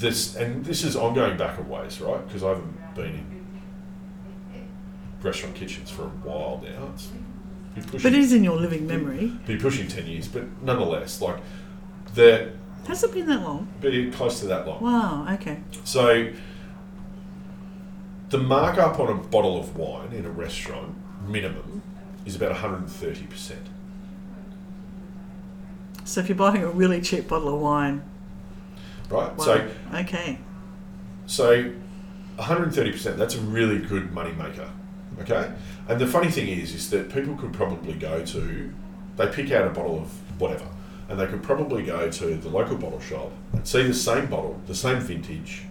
This 0.00 0.34
and 0.34 0.64
this 0.64 0.82
is 0.82 0.96
ongoing 0.96 1.36
back 1.36 1.56
a 1.56 1.62
ways, 1.62 2.00
right? 2.00 2.26
Because 2.26 2.42
I 2.42 2.48
haven't 2.48 2.94
been 2.96 3.14
in 3.14 3.33
restaurant 5.24 5.56
kitchens 5.56 5.90
for 5.90 6.02
a 6.02 6.08
while 6.26 6.60
now. 6.62 6.70
Oh. 6.82 6.92
It's 6.94 7.06
been 7.06 7.84
pushing, 7.84 8.00
But 8.10 8.12
it 8.16 8.20
is 8.20 8.32
in 8.32 8.44
your 8.44 8.56
living 8.56 8.86
memory. 8.86 9.32
Be 9.46 9.56
pushing 9.56 9.88
ten 9.88 10.06
years, 10.06 10.28
but 10.28 10.44
nonetheless, 10.62 11.20
like 11.20 11.38
they're 12.14 12.52
Has 12.86 13.02
it 13.02 13.12
been 13.12 13.26
that 13.26 13.42
long? 13.42 13.66
be 13.80 14.10
close 14.12 14.38
to 14.40 14.46
that 14.46 14.66
long. 14.66 14.80
Wow. 14.82 15.26
Okay. 15.34 15.58
So 15.84 16.30
the 18.30 18.38
markup 18.38 19.00
on 19.00 19.08
a 19.10 19.14
bottle 19.14 19.58
of 19.58 19.76
wine 19.76 20.12
in 20.12 20.24
a 20.24 20.30
restaurant 20.30 20.94
minimum 21.26 21.82
is 22.26 22.36
about 22.36 22.54
130%. 22.56 23.52
So 26.04 26.20
if 26.20 26.28
you're 26.28 26.36
buying 26.36 26.62
a 26.62 26.68
really 26.68 27.00
cheap 27.00 27.28
bottle 27.28 27.54
of 27.54 27.60
wine, 27.60 28.02
Right? 29.10 29.36
wow. 29.36 29.44
So 29.44 29.68
okay. 29.94 30.38
so 31.26 31.70
130% 32.38 33.16
that's 33.16 33.34
a 33.34 33.40
really 33.40 33.78
good 33.78 34.12
money 34.12 34.32
maker. 34.32 34.68
Okay? 35.20 35.52
And 35.88 36.00
the 36.00 36.06
funny 36.06 36.30
thing 36.30 36.48
is 36.48 36.74
is 36.74 36.90
that 36.90 37.12
people 37.12 37.36
could 37.36 37.52
probably 37.52 37.94
go 37.94 38.24
to 38.26 38.72
they 39.16 39.26
pick 39.28 39.52
out 39.52 39.66
a 39.66 39.70
bottle 39.70 40.00
of 40.00 40.40
whatever 40.40 40.66
and 41.08 41.20
they 41.20 41.26
could 41.26 41.42
probably 41.42 41.82
go 41.84 42.10
to 42.10 42.34
the 42.36 42.48
local 42.48 42.76
bottle 42.76 43.00
shop 43.00 43.30
and 43.52 43.66
see 43.66 43.82
the 43.82 43.94
same 43.94 44.26
bottle, 44.26 44.60
the 44.66 44.74
same 44.74 44.98
vintage, 45.00 45.62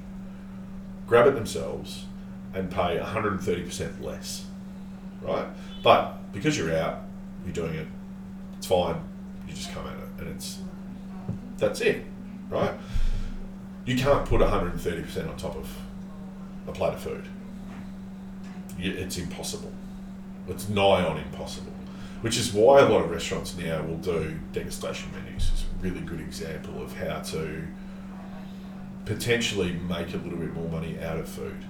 grab 1.07 1.27
it 1.27 1.35
themselves 1.35 2.05
and 2.53 2.69
pay 2.69 2.99
130% 2.99 4.03
less. 4.03 4.45
Right? 5.21 5.47
But 5.81 6.31
because 6.31 6.57
you're 6.57 6.75
out, 6.75 7.01
you're 7.45 7.53
doing 7.53 7.73
it, 7.73 7.87
it's 8.57 8.67
fine. 8.67 9.01
You 9.47 9.53
just 9.53 9.71
come 9.71 9.87
at 9.87 9.93
it 9.93 10.09
and 10.19 10.29
it's 10.29 10.59
that's 11.57 11.81
it. 11.81 12.05
Right? 12.49 12.73
You 13.85 13.97
can't 13.97 14.25
put 14.25 14.39
130% 14.39 15.29
on 15.29 15.35
top 15.35 15.55
of 15.55 15.69
a 16.67 16.71
plate 16.71 16.93
of 16.93 17.01
food. 17.01 17.25
It's 18.77 19.17
impossible. 19.17 19.71
It's 20.47 20.69
nigh 20.69 21.03
on 21.03 21.17
impossible. 21.17 21.73
Which 22.21 22.37
is 22.37 22.53
why 22.53 22.79
a 22.79 22.89
lot 22.89 23.03
of 23.03 23.11
restaurants 23.11 23.57
now 23.57 23.81
will 23.83 23.97
do 23.97 24.39
degustation 24.53 25.11
menus. 25.11 25.51
It's 25.53 25.63
a 25.63 25.83
really 25.83 26.01
good 26.01 26.21
example 26.21 26.81
of 26.81 26.95
how 26.97 27.19
to 27.19 27.67
potentially 29.05 29.73
make 29.73 30.13
a 30.13 30.17
little 30.17 30.39
bit 30.39 30.53
more 30.53 30.69
money 30.69 30.97
out 31.01 31.17
of 31.17 31.27
food. 31.27 31.65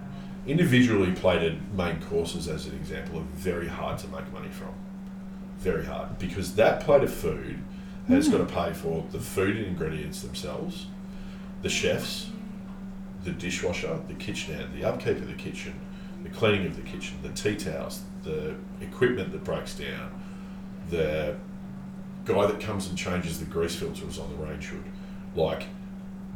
Individually 0.45 1.11
plated 1.13 1.59
main 1.75 2.01
courses, 2.01 2.47
as 2.47 2.67
an 2.67 2.75
example, 2.75 3.19
are 3.19 3.27
very 3.33 3.67
hard 3.67 3.97
to 3.99 4.07
make 4.09 4.31
money 4.31 4.49
from. 4.49 4.73
Very 5.57 5.85
hard. 5.85 6.19
Because 6.19 6.55
that 6.55 6.81
plate 6.81 7.03
of 7.03 7.13
food 7.13 7.59
has 8.07 8.27
got 8.27 8.39
to 8.39 8.45
pay 8.45 8.73
for 8.73 9.05
the 9.11 9.19
food 9.19 9.55
and 9.55 9.65
ingredients 9.65 10.21
themselves, 10.21 10.87
the 11.61 11.69
chefs, 11.69 12.29
the 13.23 13.31
dishwasher, 13.31 13.99
the 14.07 14.13
kitchen 14.13 14.55
hand, 14.55 14.73
the 14.75 14.83
upkeep 14.83 15.17
of 15.17 15.27
the 15.27 15.33
kitchen, 15.33 15.73
the 16.23 16.29
cleaning 16.29 16.67
of 16.67 16.75
the 16.75 16.81
kitchen, 16.81 17.17
the 17.21 17.29
tea 17.29 17.55
towels, 17.55 18.01
the 18.23 18.55
equipment 18.81 19.31
that 19.31 19.43
breaks 19.43 19.75
down, 19.75 20.23
the 20.89 21.35
guy 22.25 22.45
that 22.45 22.59
comes 22.59 22.87
and 22.87 22.97
changes 22.97 23.39
the 23.39 23.45
grease 23.45 23.75
filters 23.75 24.17
on 24.17 24.29
the 24.29 24.45
range 24.45 24.67
hood, 24.67 24.85
like 25.35 25.67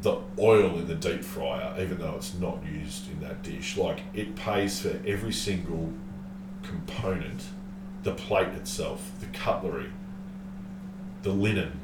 the 0.02 0.20
oil 0.38 0.78
in 0.78 0.88
the 0.88 0.96
deep 0.96 1.24
fryer, 1.24 1.74
even 1.80 1.98
though 1.98 2.16
it's 2.16 2.34
not 2.36 2.64
used 2.66 3.10
in 3.10 3.20
that 3.22 3.42
dish, 3.42 3.78
like 3.78 4.02
it 4.14 4.36
pays 4.36 4.82
for 4.82 5.00
every 5.08 5.34
single 5.34 5.94
component, 6.64 7.46
the 8.04 8.14
plate 8.14 8.50
itself, 8.50 9.12
the 9.20 9.26
cutlery, 9.28 9.90
the 11.24 11.32
linen, 11.32 11.80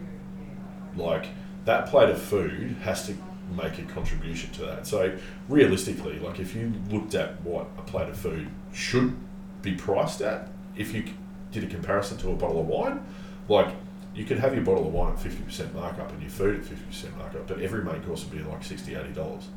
like 0.95 1.27
that 1.65 1.87
plate 1.87 2.09
of 2.09 2.21
food 2.21 2.75
has 2.83 3.07
to 3.07 3.15
make 3.55 3.79
a 3.79 3.83
contribution 3.83 4.51
to 4.51 4.61
that. 4.65 4.87
So 4.87 5.17
realistically, 5.49 6.19
like 6.19 6.39
if 6.39 6.55
you 6.55 6.73
looked 6.89 7.15
at 7.15 7.41
what 7.41 7.67
a 7.77 7.81
plate 7.81 8.09
of 8.09 8.17
food 8.17 8.47
should 8.73 9.15
be 9.61 9.73
priced 9.73 10.21
at, 10.21 10.49
if 10.75 10.93
you 10.93 11.05
did 11.51 11.63
a 11.63 11.67
comparison 11.67 12.17
to 12.17 12.31
a 12.31 12.35
bottle 12.35 12.59
of 12.59 12.67
wine, 12.67 13.05
like 13.47 13.73
you 14.15 14.25
could 14.25 14.39
have 14.39 14.53
your 14.53 14.63
bottle 14.63 14.87
of 14.87 14.93
wine 14.93 15.13
at 15.13 15.19
fifty 15.19 15.43
percent 15.43 15.73
markup 15.73 16.11
and 16.11 16.21
your 16.21 16.31
food 16.31 16.59
at 16.59 16.65
fifty 16.65 16.85
percent 16.85 17.17
markup, 17.17 17.47
but 17.47 17.59
every 17.61 17.83
main 17.83 18.01
course 18.03 18.23
would 18.23 18.31
be 18.31 18.43
like 18.43 18.63
60 18.63 18.95
80 18.95 19.13
dollars 19.13 19.47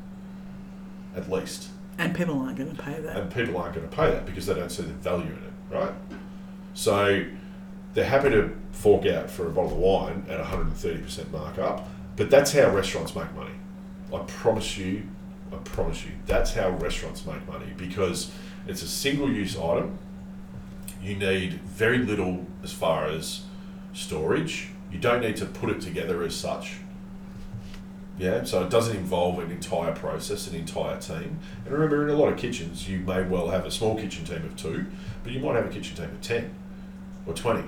at 1.15 1.29
least. 1.29 1.69
And 1.97 2.15
people 2.15 2.39
aren't 2.39 2.57
going 2.57 2.75
to 2.75 2.81
pay 2.81 2.99
that. 3.01 3.17
And 3.17 3.33
people 3.33 3.57
aren't 3.57 3.75
going 3.75 3.89
to 3.89 3.95
pay 3.95 4.11
that 4.11 4.25
because 4.25 4.45
they 4.45 4.53
don't 4.53 4.69
see 4.71 4.83
the 4.83 4.93
value 4.93 5.25
in 5.25 5.31
it, 5.31 5.75
right? 5.75 5.93
So 6.75 7.25
they're 7.93 8.05
happy 8.05 8.29
to 8.29 8.55
fork 8.71 9.07
out 9.07 9.29
for 9.29 9.47
a 9.47 9.49
bottle 9.49 9.71
of 9.71 9.77
wine 9.77 10.25
at 10.29 10.39
130% 10.39 11.31
markup, 11.31 11.87
but 12.15 12.29
that's 12.29 12.53
how 12.53 12.69
restaurants 12.69 13.15
make 13.15 13.33
money. 13.33 13.55
I 14.13 14.19
promise 14.19 14.77
you, 14.77 15.03
I 15.51 15.57
promise 15.57 16.05
you, 16.05 16.11
that's 16.25 16.53
how 16.53 16.69
restaurants 16.69 17.25
make 17.25 17.45
money 17.47 17.73
because 17.75 18.31
it's 18.67 18.81
a 18.81 18.87
single 18.87 19.31
use 19.31 19.57
item. 19.57 19.97
You 21.01 21.15
need 21.15 21.53
very 21.61 21.99
little 21.99 22.45
as 22.63 22.71
far 22.71 23.07
as 23.07 23.41
storage. 23.93 24.69
You 24.91 24.99
don't 24.99 25.21
need 25.21 25.35
to 25.37 25.45
put 25.45 25.69
it 25.69 25.81
together 25.81 26.23
as 26.23 26.35
such. 26.35 26.77
Yeah, 28.17 28.43
so 28.45 28.63
it 28.63 28.71
doesn't 28.71 28.95
involve 28.97 29.37
an 29.39 29.51
entire 29.51 29.93
process, 29.93 30.47
an 30.47 30.55
entire 30.55 30.99
team. 30.99 31.39
And 31.65 31.73
remember, 31.73 32.03
in 32.03 32.09
a 32.09 32.17
lot 32.17 32.33
of 32.33 32.39
kitchens, 32.39 32.89
you 32.89 32.99
may 32.99 33.21
well 33.21 33.49
have 33.49 33.65
a 33.65 33.71
small 33.71 33.95
kitchen 33.95 34.25
team 34.25 34.43
of 34.43 34.55
two, 34.55 34.87
but 35.23 35.31
you 35.31 35.39
might 35.39 35.55
have 35.55 35.67
a 35.67 35.69
kitchen 35.69 35.95
team 35.95 36.05
of 36.05 36.21
10. 36.21 36.53
or 37.27 37.33
20. 37.33 37.61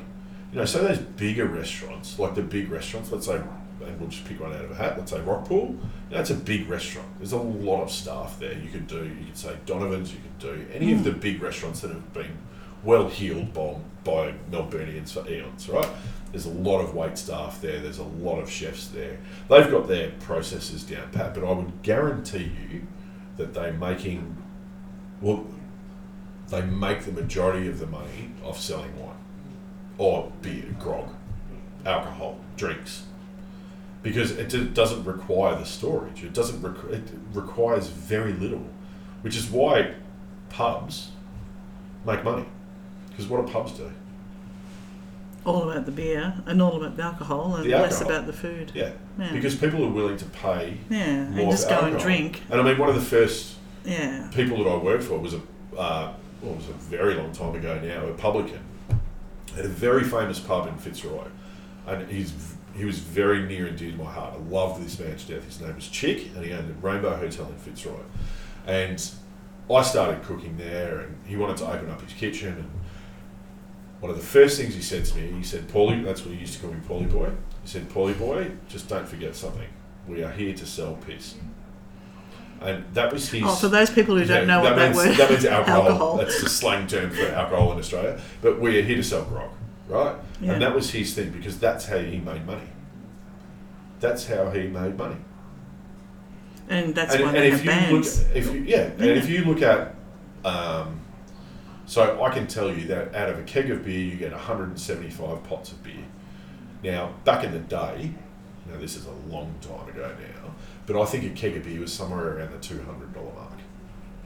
You 0.51 0.57
know, 0.57 0.65
so 0.65 0.81
those 0.81 0.97
bigger 0.97 1.45
restaurants, 1.45 2.17
like 2.17 2.33
the 2.33 2.41
big 2.41 2.71
restaurants, 2.71 3.11
let's 3.11 3.27
say, 3.27 3.39
and 3.81 3.99
we'll 3.99 4.09
just 4.09 4.25
pick 4.25 4.39
one 4.39 4.53
out 4.53 4.63
of 4.63 4.71
a 4.71 4.75
hat, 4.75 4.97
let's 4.97 5.11
say 5.11 5.19
Rockpool, 5.19 5.77
it's 6.11 6.29
a 6.29 6.35
big 6.35 6.69
restaurant. 6.69 7.07
There's 7.17 7.31
a 7.31 7.37
lot 7.37 7.83
of 7.83 7.91
staff 7.91 8.39
there. 8.39 8.53
You 8.53 8.69
could 8.69 8.87
do, 8.87 9.05
you 9.05 9.25
could 9.25 9.37
say 9.37 9.55
Donovan's, 9.65 10.13
you 10.13 10.19
could 10.19 10.39
do 10.39 10.65
any 10.73 10.93
of 10.93 11.03
the 11.03 11.11
hmm. 11.11 11.19
big 11.19 11.41
restaurants 11.41 11.81
that 11.81 11.89
have 11.89 12.13
been 12.13 12.37
well 12.83 13.09
heeled 13.09 13.53
by, 13.53 13.75
by 14.03 14.33
Melburnians 14.51 15.11
for 15.11 15.29
eons, 15.29 15.67
right? 15.69 15.89
There's 16.31 16.45
a 16.45 16.51
lot 16.51 16.79
of 16.79 16.93
wait 16.93 17.17
staff 17.17 17.59
there. 17.61 17.79
There's 17.79 17.97
a 17.97 18.03
lot 18.03 18.39
of 18.39 18.49
chefs 18.49 18.87
there. 18.87 19.17
They've 19.49 19.69
got 19.69 19.87
their 19.87 20.11
processes 20.19 20.83
down 20.83 21.09
pat, 21.11 21.33
but 21.33 21.43
I 21.43 21.51
would 21.51 21.81
guarantee 21.81 22.51
you 22.69 22.87
that 23.37 23.53
they're 23.53 23.73
making, 23.73 24.37
well, 25.21 25.47
they 26.49 26.61
make 26.61 27.03
the 27.05 27.11
majority 27.11 27.67
of 27.67 27.79
the 27.79 27.87
money 27.87 28.31
off 28.43 28.59
selling 28.59 28.97
wine 28.99 29.15
or 29.97 30.31
beer, 30.41 30.75
grog, 30.79 31.09
alcohol, 31.85 32.37
drinks, 32.55 33.03
because 34.03 34.31
it 34.31 34.49
d- 34.49 34.65
doesn't 34.69 35.03
require 35.03 35.55
the 35.57 35.65
storage. 35.65 36.23
It 36.23 36.33
doesn't. 36.33 36.61
Requ- 36.61 36.91
it 36.93 37.03
requires 37.33 37.87
very 37.87 38.33
little, 38.33 38.65
which 39.21 39.35
is 39.35 39.49
why 39.49 39.93
pubs 40.49 41.11
make 42.05 42.23
money. 42.23 42.45
Because 43.09 43.27
what 43.27 43.45
do 43.45 43.51
pubs 43.51 43.73
do? 43.73 43.91
All 45.45 45.69
about 45.69 45.85
the 45.85 45.91
beer 45.91 46.33
and 46.45 46.61
all 46.61 46.75
about 46.75 46.97
the 46.97 47.03
alcohol 47.03 47.55
and 47.55 47.65
The 47.65 47.69
less 47.71 48.01
alcohol. 48.01 48.11
about 48.13 48.27
the 48.27 48.33
food. 48.33 48.71
Yeah, 48.75 48.91
Yeah. 49.17 49.31
because 49.31 49.55
people 49.55 49.83
are 49.85 49.89
willing 49.89 50.17
to 50.17 50.25
pay 50.25 50.77
Yeah, 50.89 51.29
more 51.29 51.39
and 51.41 51.51
just 51.51 51.63
for 51.63 51.69
go 51.69 51.75
alcohol. 51.75 51.93
and 51.93 52.01
drink. 52.03 52.41
And 52.49 52.59
I 52.61 52.63
mean, 52.63 52.77
one 52.77 52.89
of 52.89 52.95
the 52.95 53.01
first 53.01 53.55
Yeah. 53.85 54.27
people 54.33 54.61
that 54.63 54.69
I 54.69 54.75
worked 54.77 55.03
for 55.03 55.17
was 55.17 55.33
a 55.33 55.41
uh, 55.77 56.11
well, 56.41 56.53
it 56.53 56.57
was 56.57 56.69
a 56.69 56.73
very 56.73 57.15
long 57.15 57.31
time 57.31 57.55
ago 57.55 57.79
now, 57.81 58.05
a 58.07 58.13
publican 58.13 58.59
at 59.57 59.65
a 59.65 59.67
very 59.69 60.03
famous 60.03 60.39
pub 60.39 60.67
in 60.67 60.75
Fitzroy, 60.77 61.25
and 61.87 62.09
he's 62.09 62.33
he 62.75 62.85
was 62.85 62.99
very 62.99 63.43
near 63.43 63.67
and 63.67 63.77
dear 63.77 63.91
to 63.91 63.97
my 63.97 64.11
heart. 64.11 64.33
I 64.35 64.37
loved 64.49 64.83
this 64.83 64.99
man 64.99 65.15
to 65.15 65.33
death. 65.35 65.45
His 65.45 65.59
name 65.61 65.75
was 65.75 65.87
Chick, 65.87 66.27
and 66.35 66.45
he 66.45 66.53
owned 66.53 66.69
the 66.69 66.73
Rainbow 66.87 67.15
Hotel 67.15 67.45
in 67.47 67.55
Fitzroy, 67.57 67.99
and 68.67 69.11
I 69.71 69.81
started 69.81 70.23
cooking 70.23 70.57
there, 70.57 70.99
and 70.99 71.17
he 71.25 71.35
wanted 71.35 71.57
to 71.57 71.71
open 71.71 71.89
up 71.89 72.01
his 72.01 72.13
kitchen. 72.13 72.53
And 72.53 72.69
one 73.99 74.09
of 74.11 74.17
the 74.17 74.23
first 74.23 74.59
things 74.59 74.73
he 74.75 74.81
said 74.81 75.05
to 75.05 75.17
me, 75.17 75.31
he 75.31 75.43
said, 75.43 75.67
"Paulie," 75.67 76.03
that's 76.03 76.25
what 76.25 76.33
he 76.33 76.39
used 76.39 76.53
to 76.55 76.59
call 76.61 76.71
me, 76.71 76.79
Paulie 76.87 77.11
boy. 77.11 77.29
He 77.63 77.67
said, 77.67 77.89
"Paulie 77.89 78.17
boy, 78.17 78.51
just 78.67 78.87
don't 78.87 79.07
forget 79.07 79.35
something. 79.35 79.67
We 80.07 80.23
are 80.23 80.31
here 80.31 80.53
to 80.53 80.65
sell 80.65 80.93
piss." 81.05 81.35
And 82.61 82.83
that 82.93 83.13
was 83.13 83.29
his. 83.29 83.43
Oh, 83.45 83.55
for 83.55 83.69
those 83.69 83.89
people 83.89 84.17
who 84.17 84.25
don't 84.25 84.45
know 84.47 84.61
what 84.61 84.75
that 84.75 84.93
means, 84.93 84.97
word 84.97 85.15
That 85.17 85.29
means 85.29 85.45
alcohol. 85.57 85.81
alcohol. 85.83 86.17
That's 86.17 86.41
the 86.43 86.49
slang 86.49 86.87
term 86.87 87.09
for 87.11 87.25
alcohol 87.27 87.71
in 87.71 87.77
Australia. 87.79 88.19
But 88.41 88.59
we 88.59 88.77
are 88.77 88.81
here 88.81 88.97
to 88.97 89.03
sell 89.03 89.23
grog, 89.23 89.49
right? 89.89 90.15
Yeah. 90.39 90.53
And 90.53 90.61
that 90.61 90.73
was 90.73 90.91
his 90.91 91.13
thing 91.13 91.31
because 91.31 91.59
that's 91.59 91.85
how 91.87 91.97
he 91.97 92.19
made 92.19 92.45
money. 92.45 92.69
That's 93.99 94.27
how 94.27 94.49
he 94.51 94.67
made 94.67 94.97
money. 94.97 95.17
and 96.69 96.93
that's 96.95 97.15
and 97.15 97.23
why 97.23 97.29
and 97.29 97.37
they 97.37 97.47
if 97.51 97.63
have 97.63 97.65
you 97.89 97.95
look, 97.97 98.03
bands. 98.05 98.25
if 98.33 98.45
you, 98.53 98.61
yeah, 98.61 98.83
and 98.83 98.99
Yeah. 99.01 99.13
if 99.13 99.27
you 99.29 99.43
look 99.43 99.61
at, 99.61 99.95
um, 100.45 101.01
so 101.87 102.21
I 102.23 102.29
can 102.29 102.45
tell 102.47 102.71
you 102.71 102.85
that 102.87 103.15
out 103.15 103.29
of 103.29 103.39
a 103.39 103.43
keg 103.43 103.71
of 103.71 103.83
beer, 103.83 103.99
you 103.99 104.15
get 104.15 104.31
175 104.31 105.43
pots 105.43 105.71
of 105.71 105.83
beer. 105.83 106.05
Now, 106.83 107.13
back 107.25 107.43
in 107.43 107.51
the 107.51 107.59
day, 107.59 108.11
now 108.71 108.79
this 108.79 108.95
is 108.95 109.07
a 109.07 109.33
long 109.33 109.53
time 109.61 109.89
ago 109.89 110.15
now, 110.19 110.51
but 110.85 111.01
I 111.01 111.05
think 111.05 111.25
a 111.25 111.29
keg 111.29 111.57
of 111.57 111.63
beer 111.65 111.79
was 111.81 111.91
somewhere 111.91 112.37
around 112.37 112.51
the 112.51 112.57
$200 112.59 113.33
mark. 113.35 113.53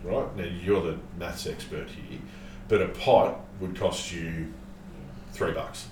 Right? 0.04 0.36
Now, 0.36 0.44
you're 0.44 0.82
the 0.84 0.98
maths 1.18 1.48
expert 1.48 1.88
here, 1.90 2.20
but 2.68 2.82
a 2.82 2.90
pot 2.90 3.40
would 3.62 3.76
cost 3.78 4.12
you 4.12 4.54
three 5.34 5.52
bucks. 5.52 5.88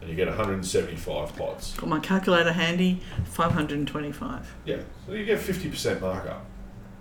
And 0.00 0.10
you 0.10 0.16
get 0.16 0.26
175 0.28 1.36
pots. 1.36 1.74
Got 1.76 1.88
my 1.88 2.00
calculator 2.00 2.52
handy. 2.52 3.00
Five 3.24 3.52
hundred 3.52 3.78
and 3.78 3.88
twenty-five. 3.88 4.52
Yeah, 4.66 4.78
so 5.06 5.12
you 5.14 5.24
get 5.24 5.38
50% 5.40 6.00
markup. 6.00 6.44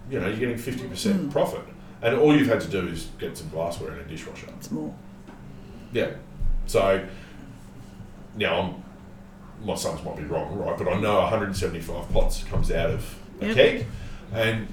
You 0.09 0.19
know, 0.19 0.27
you're 0.27 0.37
getting 0.37 0.55
50% 0.57 0.89
Mm. 0.89 1.31
profit. 1.31 1.61
And 2.01 2.15
all 2.17 2.35
you've 2.35 2.47
had 2.47 2.61
to 2.61 2.67
do 2.67 2.87
is 2.87 3.07
get 3.19 3.37
some 3.37 3.49
glassware 3.49 3.91
and 3.91 4.01
a 4.01 4.03
dishwasher. 4.03 4.47
It's 4.57 4.69
more. 4.71 4.93
Yeah. 5.93 6.11
So 6.65 7.05
now 8.35 8.61
I'm, 8.61 9.65
my 9.65 9.75
sums 9.75 10.03
might 10.03 10.17
be 10.17 10.23
wrong, 10.23 10.57
right? 10.57 10.77
But 10.77 10.87
I 10.89 10.99
know 10.99 11.19
175 11.21 12.11
pots 12.11 12.43
comes 12.43 12.71
out 12.71 12.89
of 12.89 13.15
a 13.41 13.47
Yep. 13.47 13.55
keg, 13.55 13.85
and 14.33 14.67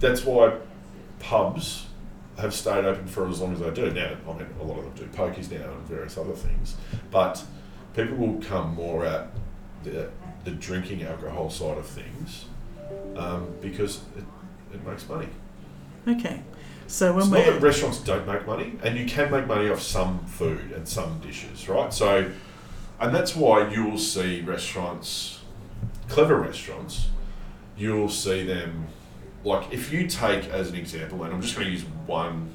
that's 0.00 0.24
why 0.24 0.52
pubs 1.20 1.85
have 2.38 2.52
stayed 2.54 2.84
open 2.84 3.06
for 3.06 3.28
as 3.28 3.40
long 3.40 3.54
as 3.54 3.62
I 3.62 3.70
do. 3.70 3.90
Now, 3.90 4.16
I 4.28 4.32
mean, 4.32 4.46
a 4.60 4.64
lot 4.64 4.78
of 4.78 4.84
them 4.84 4.94
do 4.94 5.16
pokies 5.16 5.50
now 5.50 5.72
and 5.72 5.86
various 5.86 6.18
other 6.18 6.34
things, 6.34 6.76
but 7.10 7.42
people 7.94 8.16
will 8.16 8.40
come 8.40 8.74
more 8.74 9.04
at 9.06 9.28
the, 9.82 10.10
the 10.44 10.50
drinking 10.50 11.02
alcohol 11.02 11.50
side 11.50 11.78
of 11.78 11.86
things 11.86 12.44
um, 13.16 13.54
because 13.60 14.02
it, 14.16 14.24
it 14.74 14.86
makes 14.86 15.08
money. 15.08 15.28
Okay. 16.06 16.42
So 16.86 17.12
when 17.12 17.22
It's 17.22 17.30
not 17.30 17.46
that 17.46 17.60
restaurants 17.60 17.98
don't 17.98 18.26
make 18.26 18.46
money, 18.46 18.74
and 18.82 18.96
you 18.96 19.06
can 19.06 19.30
make 19.30 19.46
money 19.46 19.68
off 19.68 19.82
some 19.82 20.24
food 20.26 20.72
and 20.72 20.86
some 20.86 21.18
dishes, 21.20 21.68
right? 21.68 21.92
So, 21.92 22.30
and 23.00 23.14
that's 23.14 23.34
why 23.34 23.68
you 23.68 23.84
will 23.84 23.98
see 23.98 24.40
restaurants, 24.42 25.40
clever 26.08 26.36
restaurants, 26.36 27.08
you'll 27.76 28.08
see 28.08 28.44
them, 28.44 28.86
like 29.46 29.72
if 29.72 29.92
you 29.92 30.08
take 30.08 30.48
as 30.48 30.70
an 30.70 30.76
example, 30.76 31.22
and 31.22 31.32
I'm 31.32 31.40
just 31.40 31.54
going 31.54 31.68
to 31.68 31.72
use 31.72 31.84
one 32.06 32.50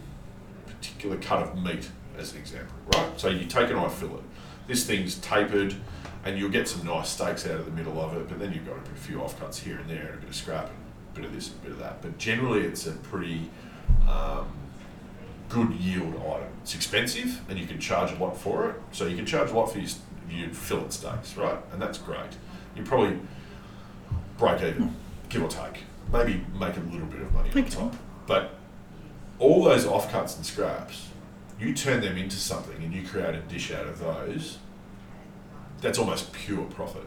particular 0.67 1.15
cut 1.17 1.41
of 1.41 1.63
meat 1.63 1.89
as 2.17 2.33
an 2.33 2.39
example, 2.39 2.75
right? 2.93 3.17
So 3.17 3.29
you 3.29 3.45
take 3.45 3.69
an 3.69 3.77
eye 3.77 3.87
fillet, 3.87 4.19
this 4.67 4.85
thing's 4.85 5.15
tapered, 5.19 5.73
and 6.25 6.37
you'll 6.37 6.51
get 6.51 6.67
some 6.67 6.85
nice 6.85 7.09
steaks 7.09 7.47
out 7.47 7.59
of 7.61 7.65
the 7.65 7.71
middle 7.71 7.99
of 7.99 8.15
it, 8.17 8.27
but 8.27 8.39
then 8.39 8.51
you've 8.51 8.67
got 8.67 8.75
a 8.75 8.99
few 8.99 9.19
offcuts 9.19 9.59
here 9.59 9.77
and 9.77 9.89
there, 9.89 10.07
and 10.07 10.15
a 10.15 10.17
bit 10.17 10.29
of 10.29 10.35
scrap, 10.35 10.67
and 10.67 10.77
a 11.13 11.15
bit 11.15 11.25
of 11.25 11.33
this, 11.33 11.51
and 11.51 11.59
a 11.59 11.63
bit 11.63 11.71
of 11.71 11.79
that. 11.79 12.01
But 12.01 12.17
generally, 12.17 12.61
it's 12.61 12.85
a 12.85 12.91
pretty 12.91 13.49
um, 14.09 14.47
good 15.47 15.71
yield 15.71 16.15
item. 16.17 16.49
It's 16.61 16.75
expensive, 16.75 17.39
and 17.49 17.57
you 17.57 17.67
can 17.67 17.79
charge 17.79 18.11
a 18.11 18.15
lot 18.15 18.37
for 18.37 18.69
it. 18.69 18.75
So 18.91 19.05
you 19.05 19.15
can 19.15 19.25
charge 19.25 19.49
a 19.49 19.53
lot 19.53 19.71
for 19.71 19.79
your, 19.79 19.89
your 20.29 20.49
fillet 20.49 20.89
steaks, 20.89 21.37
right? 21.37 21.57
And 21.71 21.81
that's 21.81 21.99
great. 21.99 22.35
You 22.75 22.83
probably 22.83 23.17
break 24.37 24.61
even, 24.61 24.93
give 25.29 25.41
or 25.41 25.47
take. 25.47 25.85
Maybe 26.11 26.45
make 26.59 26.75
a 26.77 26.79
little 26.81 27.07
bit 27.07 27.21
of 27.21 27.33
money 27.33 27.49
on 27.55 27.65
top. 27.65 27.95
But 28.27 28.55
all 29.39 29.63
those 29.63 29.85
offcuts 29.85 30.35
and 30.37 30.45
scraps, 30.45 31.07
you 31.59 31.73
turn 31.73 32.01
them 32.01 32.17
into 32.17 32.35
something, 32.37 32.81
and 32.83 32.93
you 32.93 33.05
create 33.07 33.35
a 33.35 33.39
dish 33.41 33.71
out 33.71 33.87
of 33.87 33.99
those. 33.99 34.57
That's 35.81 35.97
almost 35.97 36.31
pure 36.33 36.65
profit. 36.65 37.05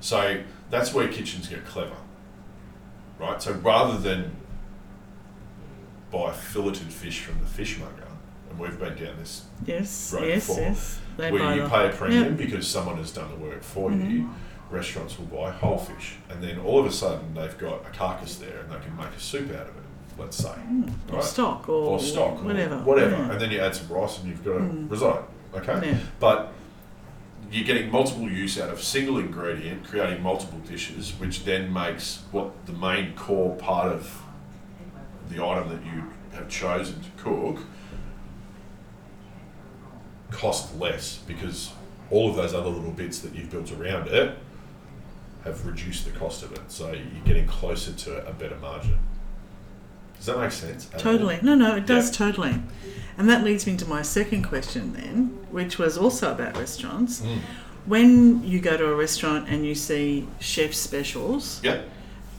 So 0.00 0.42
that's 0.70 0.94
where 0.94 1.08
kitchens 1.08 1.48
get 1.48 1.64
clever, 1.66 1.96
right? 3.18 3.42
So 3.42 3.52
rather 3.54 3.98
than 3.98 4.36
buy 6.10 6.32
filleted 6.32 6.86
fish 6.92 7.20
from 7.20 7.40
the 7.40 7.46
fishmonger, 7.46 8.06
and 8.48 8.58
we've 8.58 8.78
been 8.78 8.94
down 8.96 9.16
this 9.18 9.44
yes, 9.66 10.12
road 10.14 10.26
yes, 10.28 10.46
before, 10.46 10.62
yes. 10.62 10.98
Where 11.16 11.56
you 11.56 11.68
pay 11.68 11.88
a 11.88 11.92
premium 11.92 12.24
Yep. 12.24 12.36
because 12.36 12.66
someone 12.68 12.96
has 12.96 13.10
done 13.10 13.28
the 13.30 13.36
work 13.36 13.62
for 13.62 13.90
Mhm. 13.90 14.10
you. 14.10 14.30
Restaurants 14.70 15.18
will 15.18 15.26
buy 15.26 15.50
whole 15.50 15.78
fish, 15.78 16.16
and 16.28 16.42
then 16.42 16.58
all 16.58 16.78
of 16.78 16.86
a 16.86 16.92
sudden 16.92 17.32
they've 17.34 17.56
got 17.58 17.86
a 17.86 17.90
carcass 17.96 18.36
there, 18.36 18.58
and 18.60 18.70
they 18.70 18.78
can 18.84 18.94
make 18.96 19.08
a 19.16 19.20
soup 19.20 19.50
out 19.50 19.62
of 19.62 19.76
it. 19.76 19.82
Let's 20.18 20.36
say, 20.36 20.48
Mm, 20.50 20.90
or 21.10 21.14
right? 21.16 21.24
stock 21.24 21.68
or, 21.68 21.90
or 21.92 22.00
stock, 22.00 22.42
whatever. 22.44 22.74
or 22.74 22.78
whatever, 22.78 23.16
Yeah. 23.16 23.30
and 23.32 23.40
then 23.40 23.50
you 23.50 23.60
add 23.60 23.74
some 23.74 23.88
rice, 23.88 24.18
and 24.18 24.28
you've 24.28 24.44
got 24.44 24.56
a 24.56 24.60
Mm. 24.60 24.90
risotto. 24.90 25.24
Okay, 25.54 25.88
Yeah. 25.90 25.96
but 26.20 26.52
you're 27.50 27.64
getting 27.64 27.90
multiple 27.90 28.28
use 28.28 28.58
out 28.60 28.68
of 28.68 28.82
single 28.82 29.18
ingredient, 29.18 29.84
creating 29.84 30.22
multiple 30.22 30.58
dishes, 30.58 31.12
which 31.18 31.44
then 31.44 31.72
makes 31.72 32.24
what 32.32 32.66
the 32.66 32.72
main 32.72 33.14
core 33.14 33.54
part 33.56 33.92
of 33.92 34.20
the 35.30 35.42
item 35.42 35.68
that 35.70 35.82
you 35.86 36.02
have 36.32 36.48
chosen 36.48 36.96
to 37.00 37.08
cook 37.22 37.60
cost 40.30 40.78
less 40.78 41.18
because 41.26 41.72
all 42.10 42.28
of 42.30 42.36
those 42.36 42.52
other 42.54 42.68
little 42.68 42.90
bits 42.90 43.20
that 43.20 43.34
you've 43.34 43.50
built 43.50 43.72
around 43.72 44.08
it 44.08 44.36
have 45.44 45.64
reduced 45.66 46.04
the 46.04 46.10
cost 46.18 46.42
of 46.42 46.52
it. 46.52 46.60
So 46.68 46.92
you're 46.92 47.24
getting 47.24 47.46
closer 47.46 47.92
to 47.92 48.26
a 48.26 48.32
better 48.32 48.56
margin. 48.56 48.98
Does 50.16 50.26
that 50.26 50.38
make 50.38 50.52
sense? 50.52 50.88
at 50.88 50.94
all? 50.94 51.00
Totally. 51.12 51.38
No, 51.42 51.54
no, 51.54 51.76
it 51.76 51.86
does 51.86 52.10
Yeah. 52.10 52.26
totally. 52.26 52.60
And 53.16 53.28
that 53.28 53.44
leads 53.44 53.66
me 53.66 53.76
to 53.76 53.86
my 53.86 54.02
second 54.02 54.44
question 54.44 54.92
then, 54.92 55.38
which 55.50 55.78
was 55.78 55.96
also 55.96 56.32
about 56.32 56.56
restaurants. 56.56 57.20
Mm. 57.20 57.38
When 57.86 58.44
you 58.44 58.60
go 58.60 58.76
to 58.76 58.86
a 58.86 58.94
restaurant 58.94 59.48
and 59.48 59.64
you 59.64 59.74
see 59.74 60.26
chef 60.40 60.74
specials 60.74 61.60
Yep. 61.62 61.88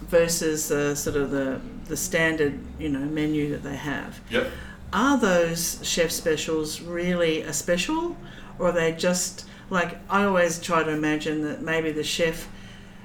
versus 0.07 0.71
uh, 0.71 0.93
sort 0.95 1.15
of 1.15 1.31
the, 1.31 1.59
the 1.85 1.97
standard, 1.97 2.59
you 2.79 2.89
know, 2.89 2.99
menu 2.99 3.49
that 3.51 3.63
they 3.63 3.75
have, 3.75 4.19
Yep. 4.29 4.47
are 4.93 5.17
those 5.17 5.79
chef 5.83 6.11
specials 6.11 6.81
really 6.81 7.41
a 7.41 7.53
special 7.53 8.17
or 8.57 8.69
are 8.69 8.71
they 8.71 8.91
just 8.91 9.45
like 9.69 9.97
I 10.09 10.23
always 10.23 10.59
try 10.59 10.81
to 10.83 10.89
imagine 10.89 11.43
that 11.43 11.61
maybe 11.61 11.91
the 11.91 12.03
chef 12.03 12.47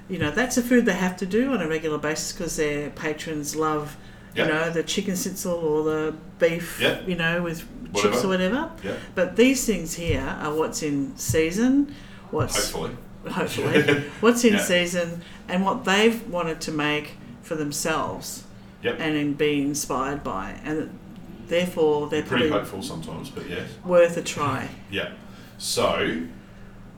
you 0.08 0.18
know 0.18 0.30
that's 0.30 0.56
a 0.56 0.62
food 0.62 0.84
they 0.86 0.92
have 0.94 1.16
to 1.18 1.26
do 1.26 1.52
on 1.52 1.60
a 1.62 1.68
regular 1.68 1.98
basis 1.98 2.32
because 2.32 2.56
their 2.56 2.90
patrons 2.90 3.56
love. 3.56 3.96
You 4.36 4.44
know, 4.46 4.68
the 4.68 4.82
chicken 4.82 5.14
schnitzel 5.14 5.52
or 5.54 5.84
the 5.84 6.14
beef. 6.40 6.80
You 7.06 7.14
know, 7.14 7.40
with 7.40 7.60
Whatever. 7.92 8.12
chips 8.14 8.24
or 8.24 8.28
whatever. 8.28 8.72
But 9.14 9.36
these 9.36 9.64
things 9.64 9.94
here 9.94 10.36
are 10.40 10.52
what's 10.52 10.82
in 10.82 11.16
season, 11.16 11.94
what's 12.32 12.72
Hopefully. 12.72 12.96
hopefully 13.30 14.00
what's 14.20 14.44
in 14.44 14.58
season, 14.58 15.22
and 15.48 15.64
what 15.64 15.84
they've 15.84 16.20
wanted 16.28 16.60
to 16.62 16.72
make 16.72 17.12
for 17.42 17.54
themselves, 17.54 18.42
Yep. 18.82 18.96
and 18.98 19.14
in 19.16 19.34
be 19.34 19.62
inspired 19.62 20.24
by, 20.24 20.56
and 20.64 20.98
therefore 21.46 22.08
they're 22.08 22.24
Pretty 22.24 22.48
hopeful 22.48 22.82
sometimes, 22.82 23.30
but 23.30 23.48
yes. 23.48 23.68
worth 23.84 24.16
a 24.16 24.22
try. 24.22 24.68
Yeah. 24.90 25.12
So 25.58 26.22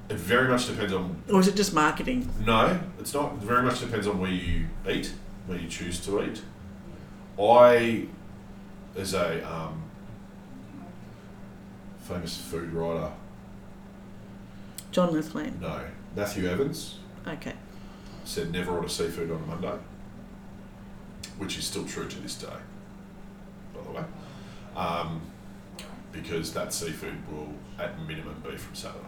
it 0.08 0.16
very 0.16 0.48
much 0.48 0.66
depends 0.68 0.92
on 0.92 1.22
Or 1.32 1.40
is 1.40 1.48
it 1.48 1.56
just 1.56 1.74
marketing? 1.74 2.28
no, 2.44 2.78
it's 2.98 3.12
not. 3.14 3.32
It 3.34 3.40
very 3.40 3.62
much 3.62 3.80
depends 3.80 4.06
on 4.06 4.20
where 4.20 4.30
you 4.30 4.66
eat, 4.88 5.12
where 5.46 5.58
you 5.58 5.68
choose 5.68 5.98
to 6.06 6.22
eat. 6.24 6.42
I, 7.40 8.06
as 8.96 9.14
a 9.14 9.42
um, 9.50 9.82
famous 12.00 12.36
food 12.36 12.72
writer, 12.72 13.10
John 14.92 15.12
Lethlean. 15.12 15.58
no, 15.60 15.80
Matthew 16.14 16.48
Evans 16.48 16.98
Okay. 17.26 17.52
said 18.24 18.50
never 18.52 18.72
order 18.74 18.88
seafood 18.88 19.30
on 19.30 19.42
a 19.42 19.46
Monday, 19.46 19.78
which 21.38 21.58
is 21.58 21.64
still 21.64 21.84
true 21.84 22.08
to 22.08 22.20
this 22.20 22.36
day, 22.36 22.46
by 23.74 23.82
the 23.82 23.90
way, 23.90 24.04
um, 24.76 25.20
because 26.12 26.54
that 26.54 26.72
seafood 26.72 27.16
will 27.30 27.52
at 27.78 27.98
minimum 28.06 28.42
be 28.48 28.56
from 28.56 28.74
Saturday. 28.74 29.00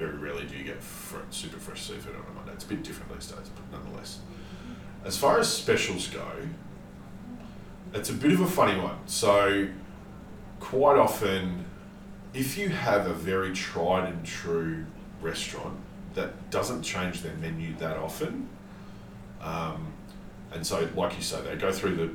Very 0.00 0.16
rarely 0.16 0.46
do 0.46 0.56
you 0.56 0.64
get 0.64 0.82
fr- 0.82 1.18
super 1.28 1.58
fresh 1.58 1.82
seafood 1.82 2.16
on 2.16 2.22
a 2.22 2.34
Monday. 2.34 2.52
It's 2.54 2.64
a 2.64 2.68
bit 2.68 2.82
different 2.82 3.12
these 3.12 3.30
days, 3.30 3.50
but 3.54 3.70
nonetheless. 3.70 4.20
As 5.04 5.18
far 5.18 5.38
as 5.38 5.52
specials 5.52 6.06
go, 6.06 6.26
it's 7.92 8.08
a 8.08 8.14
bit 8.14 8.32
of 8.32 8.40
a 8.40 8.46
funny 8.46 8.80
one. 8.80 8.96
So, 9.04 9.68
quite 10.58 10.96
often, 10.96 11.66
if 12.32 12.56
you 12.56 12.70
have 12.70 13.08
a 13.08 13.12
very 13.12 13.52
tried 13.52 14.08
and 14.08 14.24
true 14.24 14.86
restaurant 15.20 15.76
that 16.14 16.48
doesn't 16.48 16.82
change 16.82 17.20
their 17.20 17.34
menu 17.34 17.76
that 17.76 17.98
often, 17.98 18.48
um, 19.42 19.92
and 20.50 20.66
so, 20.66 20.88
like 20.96 21.14
you 21.14 21.22
say, 21.22 21.42
they 21.42 21.56
go 21.56 21.72
through 21.72 21.96
the 21.96 22.10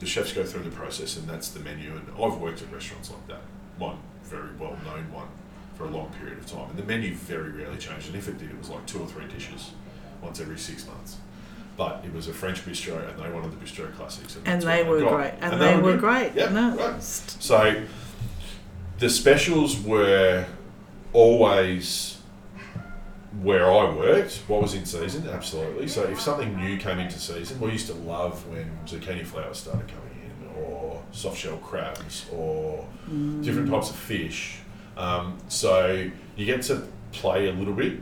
the 0.00 0.06
chefs 0.06 0.34
go 0.34 0.44
through 0.44 0.64
the 0.64 0.76
process, 0.76 1.16
and 1.16 1.26
that's 1.26 1.48
the 1.48 1.60
menu. 1.60 1.92
And 1.92 2.06
I've 2.10 2.36
worked 2.36 2.60
at 2.60 2.70
restaurants 2.70 3.10
like 3.10 3.26
that. 3.28 3.42
One 3.78 3.96
very 4.24 4.54
well 4.58 4.76
known 4.84 5.10
one 5.10 5.28
for 5.74 5.84
a 5.84 5.90
long 5.90 6.10
period 6.20 6.38
of 6.38 6.46
time, 6.46 6.70
and 6.70 6.78
the 6.78 6.84
menu 6.84 7.14
very 7.14 7.50
rarely 7.50 7.78
changed. 7.78 8.08
And 8.08 8.16
if 8.16 8.28
it 8.28 8.38
did, 8.38 8.50
it 8.50 8.58
was 8.58 8.68
like 8.68 8.84
two 8.86 9.00
or 9.00 9.06
three 9.06 9.26
dishes 9.26 9.72
once 10.20 10.40
every 10.40 10.58
six 10.58 10.86
months. 10.86 11.16
But 11.76 12.04
it 12.04 12.12
was 12.12 12.28
a 12.28 12.34
French 12.34 12.64
bistro, 12.66 13.08
and 13.08 13.18
they 13.18 13.30
wanted 13.30 13.52
the 13.52 13.64
bistro 13.64 13.94
classics, 13.94 14.36
and, 14.36 14.46
And 14.46 14.62
they 14.62 14.84
were 14.84 15.00
great. 15.00 15.34
And, 15.40 15.60
they, 15.60 15.76
were 15.76 15.92
good. 15.92 16.00
great. 16.00 16.32
Yeah, 16.34 16.50
No, 16.50 16.76
right. 16.76 17.02
So 17.02 17.82
the 18.98 19.08
specials 19.08 19.80
were 19.80 20.44
always 21.12 22.18
where 23.40 23.70
I 23.70 23.94
worked. 23.94 24.42
What 24.46 24.62
was 24.62 24.74
in 24.74 24.84
season? 24.84 25.28
Absolutely. 25.28 25.88
So 25.88 26.04
if 26.04 26.20
something 26.20 26.56
new 26.56 26.76
came 26.76 26.98
into 26.98 27.18
season, 27.18 27.58
we 27.60 27.72
used 27.72 27.86
to 27.86 27.94
love 27.94 28.46
when 28.48 28.70
zucchini 28.86 29.24
flowers 29.24 29.58
started 29.58 29.88
coming 29.88 30.20
in, 30.22 30.62
or 30.62 31.02
soft 31.12 31.38
shell 31.38 31.56
crabs, 31.56 32.26
or 32.30 32.86
different 33.40 33.68
mm. 33.68 33.70
types 33.70 33.90
of 33.90 33.96
fish. 33.96 34.58
Um, 35.02 35.36
so 35.48 36.08
you 36.36 36.46
get 36.46 36.62
to 36.62 36.86
play 37.10 37.48
a 37.48 37.52
little 37.52 37.74
bit. 37.74 37.98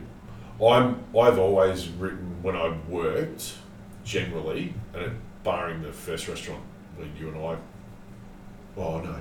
I'm 0.63 1.03
I've 1.17 1.39
always 1.39 1.87
written 1.87 2.43
when 2.43 2.55
I 2.55 2.77
worked 2.87 3.55
generally, 4.03 4.75
and 4.93 5.03
it, 5.03 5.11
barring 5.43 5.81
the 5.81 5.91
first 5.91 6.27
restaurant 6.27 6.61
where 6.95 7.07
you 7.19 7.29
and 7.29 7.37
I, 7.37 7.57
oh 8.77 8.99
no, 8.99 9.15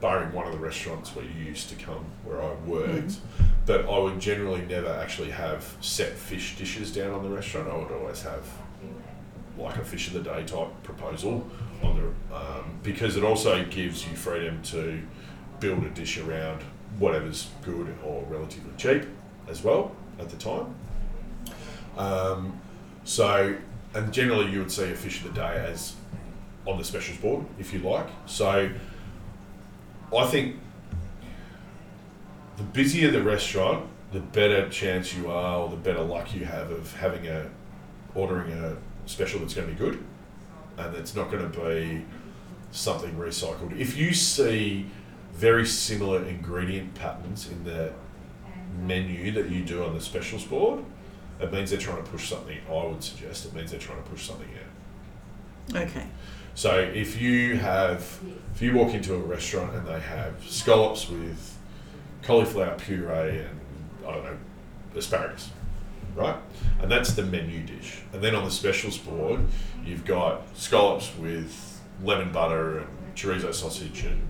barring 0.00 0.32
one 0.32 0.46
of 0.46 0.52
the 0.52 0.58
restaurants 0.58 1.14
where 1.14 1.24
you 1.24 1.44
used 1.44 1.68
to 1.68 1.76
come 1.76 2.04
where 2.24 2.42
I 2.42 2.52
worked, 2.66 3.18
but 3.64 3.88
I 3.88 3.98
would 4.00 4.18
generally 4.18 4.62
never 4.62 4.92
actually 4.92 5.30
have 5.30 5.76
set 5.80 6.14
fish 6.14 6.56
dishes 6.56 6.92
down 6.92 7.12
on 7.12 7.22
the 7.22 7.30
restaurant. 7.30 7.68
I 7.68 7.76
would 7.76 7.92
always 7.92 8.22
have 8.22 8.44
like 9.56 9.76
a 9.76 9.84
fish 9.84 10.08
of 10.08 10.14
the 10.14 10.20
day 10.20 10.42
type 10.42 10.70
proposal 10.82 11.48
on 11.84 11.96
the 11.96 12.36
um, 12.36 12.80
because 12.82 13.16
it 13.16 13.22
also 13.22 13.64
gives 13.66 14.04
you 14.04 14.16
freedom 14.16 14.60
to 14.64 15.00
build 15.62 15.84
a 15.84 15.90
dish 15.90 16.18
around 16.18 16.60
whatever's 16.98 17.48
good 17.62 17.94
or 18.04 18.24
relatively 18.28 18.72
cheap 18.76 19.04
as 19.48 19.62
well 19.62 19.92
at 20.18 20.28
the 20.28 20.36
time. 20.36 20.74
Um, 21.96 22.60
so, 23.04 23.56
and 23.94 24.12
generally 24.12 24.50
you 24.50 24.58
would 24.58 24.72
see 24.72 24.90
a 24.90 24.94
fish 24.94 25.24
of 25.24 25.32
the 25.32 25.40
day 25.40 25.64
as 25.70 25.94
on 26.66 26.78
the 26.78 26.84
specials 26.84 27.18
board, 27.18 27.46
if 27.60 27.72
you 27.72 27.78
like. 27.78 28.08
So, 28.26 28.70
I 30.16 30.26
think 30.26 30.56
the 32.56 32.64
busier 32.64 33.10
the 33.10 33.22
restaurant, 33.22 33.88
the 34.12 34.20
better 34.20 34.68
chance 34.68 35.14
you 35.14 35.30
are, 35.30 35.60
or 35.60 35.68
the 35.70 35.76
better 35.76 36.02
luck 36.02 36.34
you 36.34 36.44
have 36.44 36.70
of 36.70 36.94
having 36.96 37.26
a 37.28 37.48
ordering 38.14 38.52
a 38.52 38.76
special 39.06 39.40
that's 39.40 39.54
going 39.54 39.66
to 39.68 39.72
be 39.72 39.78
good, 39.78 40.04
and 40.76 40.94
it's 40.96 41.14
not 41.14 41.30
going 41.30 41.50
to 41.50 41.60
be 41.60 42.04
something 42.72 43.14
recycled. 43.14 43.78
If 43.78 43.96
you 43.96 44.12
see 44.12 44.86
very 45.32 45.66
similar 45.66 46.24
ingredient 46.24 46.94
patterns 46.94 47.48
in 47.48 47.64
the 47.64 47.92
menu 48.80 49.32
that 49.32 49.48
you 49.48 49.64
do 49.64 49.84
on 49.84 49.94
the 49.94 50.00
specials 50.00 50.44
board, 50.44 50.84
it 51.40 51.52
means 51.52 51.70
they're 51.70 51.78
trying 51.78 52.02
to 52.02 52.10
push 52.10 52.28
something. 52.28 52.58
I 52.68 52.86
would 52.86 53.02
suggest 53.02 53.46
it 53.46 53.54
means 53.54 53.70
they're 53.70 53.80
trying 53.80 54.02
to 54.02 54.08
push 54.08 54.26
something 54.26 54.48
out. 55.74 55.82
okay. 55.82 56.06
So 56.54 56.78
if 56.78 57.20
you 57.20 57.56
have, 57.56 58.20
if 58.54 58.60
you 58.60 58.74
walk 58.74 58.94
into 58.94 59.14
a 59.14 59.18
restaurant 59.18 59.74
and 59.74 59.86
they 59.86 60.00
have 60.00 60.34
scallops 60.46 61.08
with 61.08 61.58
cauliflower 62.22 62.76
puree 62.78 63.38
and 63.38 63.60
I 64.06 64.12
don't 64.12 64.24
know 64.24 64.36
asparagus, 64.94 65.50
right? 66.14 66.36
And 66.80 66.90
that's 66.90 67.12
the 67.12 67.22
menu 67.22 67.64
dish. 67.64 68.02
And 68.12 68.22
then 68.22 68.34
on 68.34 68.44
the 68.44 68.50
specials 68.50 68.98
board, 68.98 69.40
you've 69.84 70.04
got 70.04 70.42
scallops 70.54 71.10
with 71.16 71.80
lemon 72.02 72.32
butter 72.32 72.80
and 72.80 72.88
chorizo 73.14 73.52
sausage 73.54 74.04
and 74.04 74.20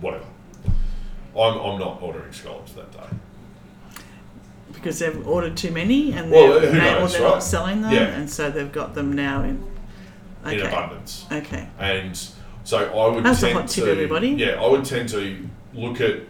whatever. 0.00 0.24
I'm, 1.38 1.58
I'm 1.58 1.78
not 1.78 2.02
ordering 2.02 2.32
scallops 2.32 2.72
that 2.72 2.90
day. 2.92 4.02
Because 4.72 4.98
they've 4.98 5.26
ordered 5.26 5.56
too 5.56 5.70
many 5.70 6.12
and 6.12 6.32
they're, 6.32 6.60
who 6.60 6.60
they- 6.60 6.68
or 6.68 6.72
knows, 7.00 7.12
they're 7.12 7.22
right? 7.22 7.30
not 7.30 7.42
selling 7.42 7.82
them, 7.82 7.92
Yeah. 7.92 8.06
and 8.08 8.28
so 8.30 8.50
they've 8.50 8.70
got 8.70 8.94
them 8.94 9.12
now 9.12 9.42
in. 9.42 9.62
Okay. 10.46 10.60
in 10.60 10.66
abundance. 10.66 11.26
Okay. 11.32 11.68
And 11.78 12.18
so 12.64 12.78
I 12.96 13.14
would 13.14 13.24
That's 13.24 13.38
a 13.42 13.46
tend 13.46 13.58
hot 13.58 13.68
tip, 13.68 13.84
to, 13.84 13.90
everybody. 13.90 14.28
Yeah, 14.30 14.62
I 14.62 14.66
would 14.68 14.84
tend 14.84 15.08
to 15.10 15.48
look 15.74 16.00
at 16.00 16.20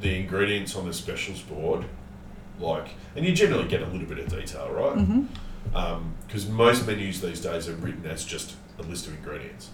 the 0.00 0.16
ingredients 0.18 0.74
on 0.74 0.86
the 0.86 0.92
specials 0.92 1.40
board, 1.42 1.84
like, 2.58 2.88
and 3.14 3.24
you 3.24 3.32
generally 3.32 3.68
get 3.68 3.82
a 3.82 3.86
little 3.86 4.06
bit 4.06 4.18
of 4.18 4.28
detail, 4.28 4.68
right? 4.72 4.96
hmm 4.98 5.22
Because 6.26 6.48
most 6.48 6.86
menus 6.86 7.20
these 7.20 7.40
days 7.40 7.68
are 7.68 7.74
written 7.74 8.04
as 8.06 8.24
just 8.24 8.56
a 8.78 8.82
list 8.82 9.06
of 9.06 9.14
ingredients. 9.14 9.70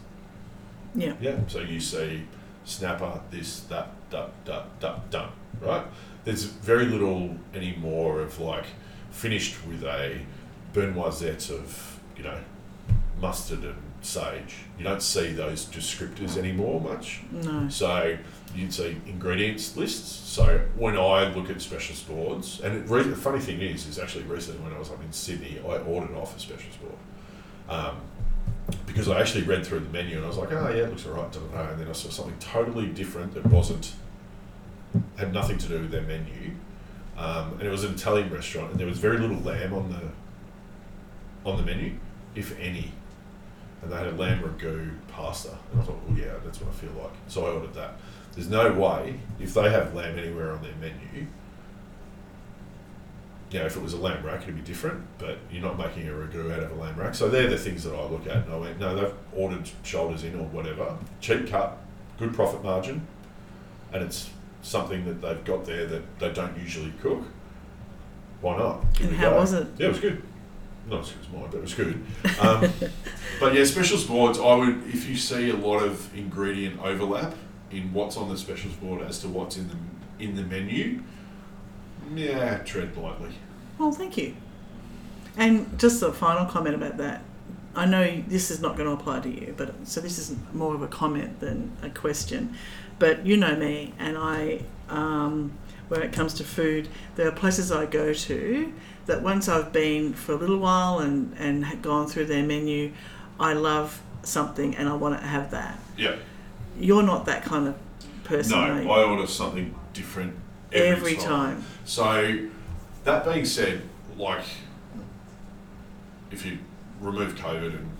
Yeah. 0.95 1.15
Yeah. 1.21 1.39
So 1.49 1.61
you 1.61 1.81
see 1.81 2.23
snapper, 2.69 3.21
this, 3.31 3.61
that, 3.61 3.91
that, 4.11 4.31
that, 4.45 4.81
that, 4.81 5.11
done, 5.11 5.31
right? 5.61 5.85
There's 6.25 6.45
very 6.45 6.85
little 6.85 7.37
anymore 7.55 8.21
of 8.21 8.39
like 8.39 8.67
finished 9.11 9.57
with 9.67 9.83
a 9.85 10.21
beurre 10.73 10.93
noisette 10.95 11.51
of, 11.51 12.01
you 12.17 12.25
know, 12.25 12.39
mustard 13.21 13.65
and 13.65 13.83
sage. 14.01 14.57
You 14.79 14.85
don't 14.85 15.03
see 15.03 15.33
those 15.33 15.67
descriptors 15.67 16.37
anymore 16.37 16.81
much. 16.81 17.23
No. 17.33 17.69
So 17.69 18.17
you'd 18.55 18.73
see 18.73 18.97
ingredients 19.07 19.77
lists. 19.77 20.29
So 20.29 20.61
when 20.77 20.97
I 20.97 21.33
look 21.35 21.51
at 21.51 21.61
specials 21.61 22.03
boards, 22.03 22.61
and 22.61 22.77
it, 22.77 22.87
the 22.87 23.17
funny 23.17 23.41
thing 23.41 23.61
is, 23.61 23.87
is 23.87 23.99
actually 23.99 24.25
recently 24.25 24.63
when 24.63 24.73
I 24.73 24.79
was 24.79 24.91
up 24.91 25.03
in 25.03 25.13
Sydney, 25.13 25.59
I 25.65 25.79
ordered 25.79 26.15
off 26.15 26.37
a 26.37 26.41
specials 26.41 26.77
board. 26.77 26.95
Um, 27.69 27.97
because 28.99 29.15
I 29.17 29.21
actually 29.21 29.45
read 29.45 29.65
through 29.65 29.79
the 29.79 29.91
menu 29.91 30.17
and 30.17 30.25
I 30.25 30.27
was 30.27 30.39
like, 30.39 30.51
oh 30.51 30.71
yeah, 30.71 30.83
it 30.83 30.91
looks 30.91 31.07
alright. 31.07 31.33
And 31.37 31.81
then 31.81 31.87
I 31.89 31.93
saw 31.93 32.11
something 32.11 32.37
totally 32.41 32.89
different 32.89 33.33
that 33.35 33.47
wasn't, 33.47 33.95
had 35.17 35.33
nothing 35.33 35.57
to 35.57 35.69
do 35.69 35.79
with 35.83 35.93
their 35.93 36.03
menu. 36.03 36.51
Um, 37.17 37.53
and 37.53 37.63
it 37.63 37.71
was 37.71 37.85
an 37.85 37.95
Italian 37.95 38.29
restaurant 38.29 38.73
and 38.73 38.81
there 38.81 38.89
was 38.89 38.99
very 38.99 39.19
little 39.19 39.37
lamb 39.37 39.73
on 39.73 39.89
the, 39.91 41.49
on 41.49 41.59
the 41.59 41.63
menu, 41.63 41.93
if 42.35 42.59
any. 42.59 42.91
And 43.83 43.93
they 43.93 43.97
had 43.97 44.09
a 44.09 44.17
lamb 44.17 44.43
ragu 44.43 44.97
pasta. 45.07 45.57
And 45.71 45.81
I 45.81 45.85
thought, 45.85 46.01
oh 46.11 46.17
yeah, 46.17 46.35
that's 46.45 46.61
what 46.61 46.75
I 46.75 46.77
feel 46.77 46.91
like. 47.01 47.13
So 47.29 47.47
I 47.47 47.51
ordered 47.51 47.75
that. 47.75 47.99
There's 48.35 48.51
no 48.51 48.73
way, 48.73 49.21
if 49.39 49.55
they 49.55 49.71
have 49.71 49.95
lamb 49.95 50.19
anywhere 50.19 50.51
on 50.51 50.61
their 50.61 50.75
menu, 50.81 51.29
you 53.51 53.59
know, 53.59 53.67
if 53.67 53.77
it 53.77 53.83
was 53.83 53.95
a 53.95 53.97
lamb 53.99 54.25
rack, 54.25 54.43
it'd 54.43 54.55
be 54.57 54.61
different, 54.63 55.03
but 55.19 55.39
you're 55.51 55.63
not 55.63 55.79
making 55.79 56.07
a 56.09 56.13
ragu 56.13 56.53
out 56.53 56.63
of 56.63 56.71
a 56.71 56.75
lamb 56.75 56.97
rack. 56.97 57.15
So 57.15 57.29
they're 57.29 57.49
the 57.49 57.57
things 57.59 57.83
that 57.85 57.95
I 57.95 58.05
look 58.05 58.27
at 58.27 58.37
and 58.45 58.53
I 58.53 58.57
went, 58.57 58.79
no, 58.79 58.95
they've 58.95 59.15
ordered 59.33 59.69
shoulders 59.83 60.25
in 60.25 60.35
or 60.39 60.45
whatever. 60.49 60.97
Cheap 61.21 61.49
cut, 61.49 61.79
good 62.19 62.35
profit 62.35 62.63
margin, 62.63 63.07
and 63.93 64.03
it's 64.03 64.31
something 64.63 65.05
that 65.07 65.23
they've 65.23 65.45
got 65.45 65.65
there 65.65 65.87
that 65.87 66.19
they 66.19 66.31
don't 66.33 66.59
usually 66.59 66.93
cook. 67.01 67.23
Why 68.41 68.59
not? 68.59 68.93
Give 68.95 69.09
And 69.09 69.17
how 69.17 69.31
go. 69.31 69.37
was 69.41 69.53
it? 69.55 69.67
Yeah, 69.79 69.87
it 69.87 69.91
was 69.91 70.01
good. 70.01 70.23
not 70.89 71.01
as 71.01 71.11
good 71.13 71.21
as 71.23 71.29
mine, 71.33 71.49
but 71.51 71.57
it 71.57 71.63
was 71.63 71.75
good. 71.75 72.05
Um, 72.41 72.73
but 73.41 73.55
yeah, 73.55 73.65
specials 73.65 74.05
boards. 74.05 74.39
I 74.39 74.55
would 74.55 74.87
if 74.89 75.09
you 75.09 75.17
see 75.17 75.51
a 75.51 75.57
lot 75.57 75.83
of 75.83 76.15
ingredient 76.17 76.81
overlap 76.83 77.35
in 77.71 77.93
what's 77.93 78.17
on 78.17 78.29
the 78.29 78.37
specials 78.37 78.75
board 78.75 79.03
as 79.03 79.19
to 79.21 79.29
what's 79.29 79.57
in 79.57 79.69
the 79.69 79.77
in 80.25 80.37
the 80.37 80.43
menu. 80.43 81.03
Yeah, 82.15 82.59
tread 82.59 82.97
lightly. 82.97 83.31
Well, 83.79 83.93
thank 83.93 84.17
you. 84.17 84.35
And 85.37 85.79
just 85.79 86.03
a 86.03 86.13
final 86.13 86.47
comment 86.47 86.75
about 86.75 86.97
that. 86.99 87.23
I 87.77 87.87
know 87.87 88.23
this 88.27 88.51
is 88.51 88.61
not 88.61 88.77
going 88.77 88.89
to 88.89 89.01
apply 89.01 89.21
to 89.21 89.29
you, 89.29 89.55
but 89.57 89.87
so 89.87 90.01
this 90.01 90.19
is 90.19 90.35
more 90.53 90.75
of 90.75 90.83
a 90.83 90.89
comment 90.89 91.39
than 91.39 91.77
a 91.83 91.91
question. 91.91 92.57
But 92.99 93.25
you 93.25 93.37
know 93.37 93.55
me, 93.55 93.95
and 93.99 94.19
I, 94.19 94.63
um, 94.89 95.53
when 95.87 96.03
it 96.03 96.13
comes 96.13 96.35
to 96.35 96.45
food, 96.45 96.89
there 97.15 97.29
are 97.29 97.33
places 97.33 97.71
I 97.71 97.87
go 97.87 98.13
to 98.13 98.73
that 99.07 99.23
once 99.23 99.49
I've 99.49 99.73
been 99.73 100.13
for 100.13 100.33
a 100.33 100.37
little 100.37 100.59
while 100.59 100.99
and 100.99 101.35
and 101.39 101.81
gone 101.83 102.09
through 102.09 102.27
their 102.27 102.43
menu, 102.43 102.93
I 103.39 103.53
love 103.53 104.03
something 104.23 104.75
and 104.75 104.89
I 104.89 104.95
want 104.95 105.21
to 105.21 105.27
have 105.27 105.53
that. 105.53 105.79
Yeah. 105.97 106.17
You're 106.79 107.03
not 107.03 107.27
that 107.27 107.45
kind 107.45 107.69
of 107.69 107.77
person. 108.25 108.85
No? 108.85 108.91
I 108.91 109.05
order 109.05 109.27
something 109.27 109.75
different 109.93 110.35
every, 110.73 111.13
Every 111.13 111.17
time. 111.17 111.65
So, 111.85 112.49
that 113.05 113.25
being 113.25 113.45
said, 113.45 113.83
like, 114.17 114.45
if 116.31 116.45
you 116.45 116.59
remove 117.01 117.35
COVID 117.37 117.75
and 117.75 117.91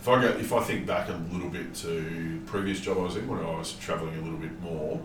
if 0.00 0.08
I 0.08 0.20
go, 0.20 0.28
if 0.30 0.52
I 0.52 0.60
think 0.60 0.84
back 0.84 1.08
a 1.08 1.20
little 1.32 1.48
bit 1.48 1.74
to 1.76 2.42
previous 2.46 2.80
job 2.80 2.98
I 2.98 3.02
was 3.02 3.16
in 3.16 3.28
when 3.28 3.38
I 3.38 3.56
was 3.56 3.74
travelling 3.74 4.18
a 4.18 4.22
little 4.22 4.38
bit 4.38 4.60
more, 4.60 5.00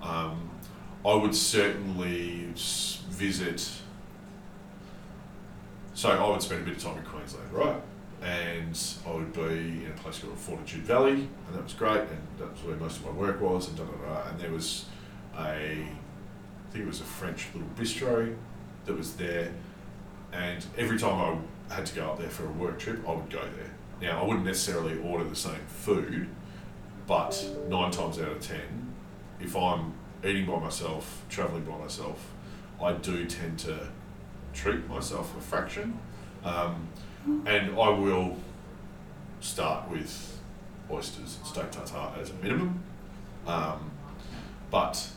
um, 0.00 0.48
I 1.04 1.14
would 1.14 1.34
certainly 1.34 2.48
visit. 3.10 3.70
So 5.92 6.08
I 6.10 6.28
would 6.30 6.40
spend 6.40 6.62
a 6.62 6.64
bit 6.64 6.76
of 6.76 6.82
time 6.82 6.98
in 6.98 7.04
Queensland, 7.04 7.52
right? 7.52 7.76
And 8.22 8.80
I 9.06 9.12
would 9.12 9.32
be 9.34 9.84
in 9.84 9.92
a 9.94 10.00
place 10.00 10.20
called 10.20 10.38
Fortitude 10.38 10.84
Valley, 10.84 11.12
and 11.12 11.54
that 11.54 11.62
was 11.62 11.74
great, 11.74 12.00
and 12.00 12.18
that's 12.38 12.64
where 12.64 12.76
most 12.76 13.00
of 13.00 13.04
my 13.04 13.12
work 13.12 13.40
was, 13.42 13.68
and 13.68 13.76
da 13.76 13.84
da 13.84 13.92
da. 13.92 14.28
And 14.30 14.40
there 14.40 14.50
was 14.50 14.86
a, 15.38 15.86
think 16.74 16.86
it 16.86 16.88
was 16.88 17.00
a 17.00 17.04
French 17.04 17.46
little 17.54 17.68
bistro 17.78 18.34
that 18.84 18.98
was 18.98 19.14
there, 19.14 19.52
and 20.32 20.66
every 20.76 20.98
time 20.98 21.40
I 21.70 21.74
had 21.74 21.86
to 21.86 21.94
go 21.94 22.10
up 22.10 22.18
there 22.18 22.28
for 22.28 22.44
a 22.44 22.50
work 22.50 22.80
trip, 22.80 23.08
I 23.08 23.12
would 23.12 23.30
go 23.30 23.40
there. 23.40 23.70
Now 24.00 24.20
I 24.20 24.26
wouldn't 24.26 24.44
necessarily 24.44 24.98
order 24.98 25.22
the 25.22 25.36
same 25.36 25.64
food, 25.68 26.26
but 27.06 27.48
nine 27.68 27.92
times 27.92 28.18
out 28.18 28.32
of 28.32 28.40
ten, 28.40 28.92
if 29.40 29.54
I'm 29.54 29.92
eating 30.24 30.46
by 30.46 30.58
myself, 30.58 31.22
traveling 31.28 31.62
by 31.62 31.78
myself, 31.78 32.32
I 32.82 32.92
do 32.94 33.24
tend 33.26 33.60
to 33.60 33.78
treat 34.52 34.88
myself 34.88 35.36
a 35.38 35.40
fraction, 35.40 35.96
um, 36.42 36.88
and 37.46 37.70
I 37.78 37.88
will 37.88 38.36
start 39.40 39.88
with 39.88 40.40
oysters 40.90 41.36
and 41.36 41.46
steak 41.46 41.70
tartare 41.70 42.20
as 42.20 42.30
a 42.30 42.34
minimum, 42.34 42.82
um, 43.46 43.92
but 44.72 45.08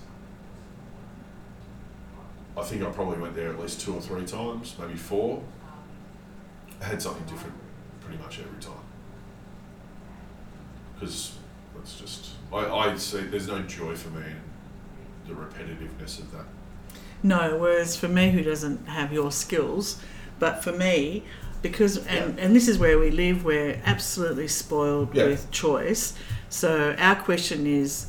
I 2.58 2.64
think 2.64 2.82
I 2.84 2.90
probably 2.90 3.20
went 3.20 3.36
there 3.36 3.50
at 3.50 3.60
least 3.60 3.82
two 3.82 3.94
or 3.94 4.02
three 4.02 4.26
times, 4.26 4.76
maybe 4.80 4.96
four. 4.96 5.44
I 6.82 6.86
had 6.86 7.02
something 7.02 7.26
different 7.26 7.56
pretty 8.02 8.18
much 8.22 8.40
every 8.40 8.60
time. 8.60 8.74
Because 10.96 11.36
that's 11.76 12.00
just, 12.00 12.32
I, 12.52 12.66
I 12.66 12.96
see, 12.98 13.22
there's 13.22 13.48
no 13.48 13.62
joy 13.62 13.96
for 13.96 14.10
me 14.10 14.24
in 14.26 15.36
the 15.36 15.40
repetitiveness 15.40 16.20
of 16.20 16.32
that. 16.32 16.46
No, 17.22 17.58
whereas 17.58 17.96
for 17.96 18.08
me, 18.08 18.32
who 18.32 18.44
doesn't 18.44 18.88
have 18.88 19.14
your 19.14 19.32
skills, 19.32 20.02
but 20.40 20.64
for 20.64 20.72
me, 20.72 21.24
because 21.62 22.06
and, 22.08 22.40
and 22.40 22.56
this 22.56 22.68
is 22.68 22.78
where 22.78 22.98
we 23.00 23.12
live, 23.12 23.44
we're 23.44 23.80
absolutely 23.86 24.48
spoiled 24.48 25.16
Yeah. 25.16 25.26
with 25.26 25.50
choice. 25.52 26.14
So 26.50 26.96
our 26.98 27.16
question 27.16 27.66
is 27.68 28.08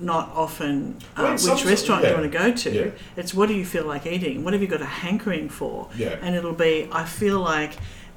not 0.00 0.30
often 0.34 0.96
uh, 1.16 1.36
Well, 1.42 1.54
which 1.54 1.64
restaurant 1.64 2.02
yeah. 2.02 2.10
you 2.10 2.16
want 2.18 2.32
to 2.32 2.38
go 2.38 2.52
to. 2.52 2.70
Yeah. 2.70 2.90
It's 3.16 3.34
what 3.34 3.48
do 3.48 3.54
you 3.54 3.64
feel 3.64 3.84
like 3.84 4.06
eating? 4.06 4.44
What 4.44 4.52
have 4.52 4.62
you 4.62 4.68
got 4.68 4.80
a 4.82 4.86
hankering 4.86 5.48
for? 5.48 5.88
Yeah. 5.96 6.16
And 6.22 6.34
it'll 6.34 6.52
be 6.54 6.88
I 6.90 7.04
feel 7.04 7.40
like 7.40 7.72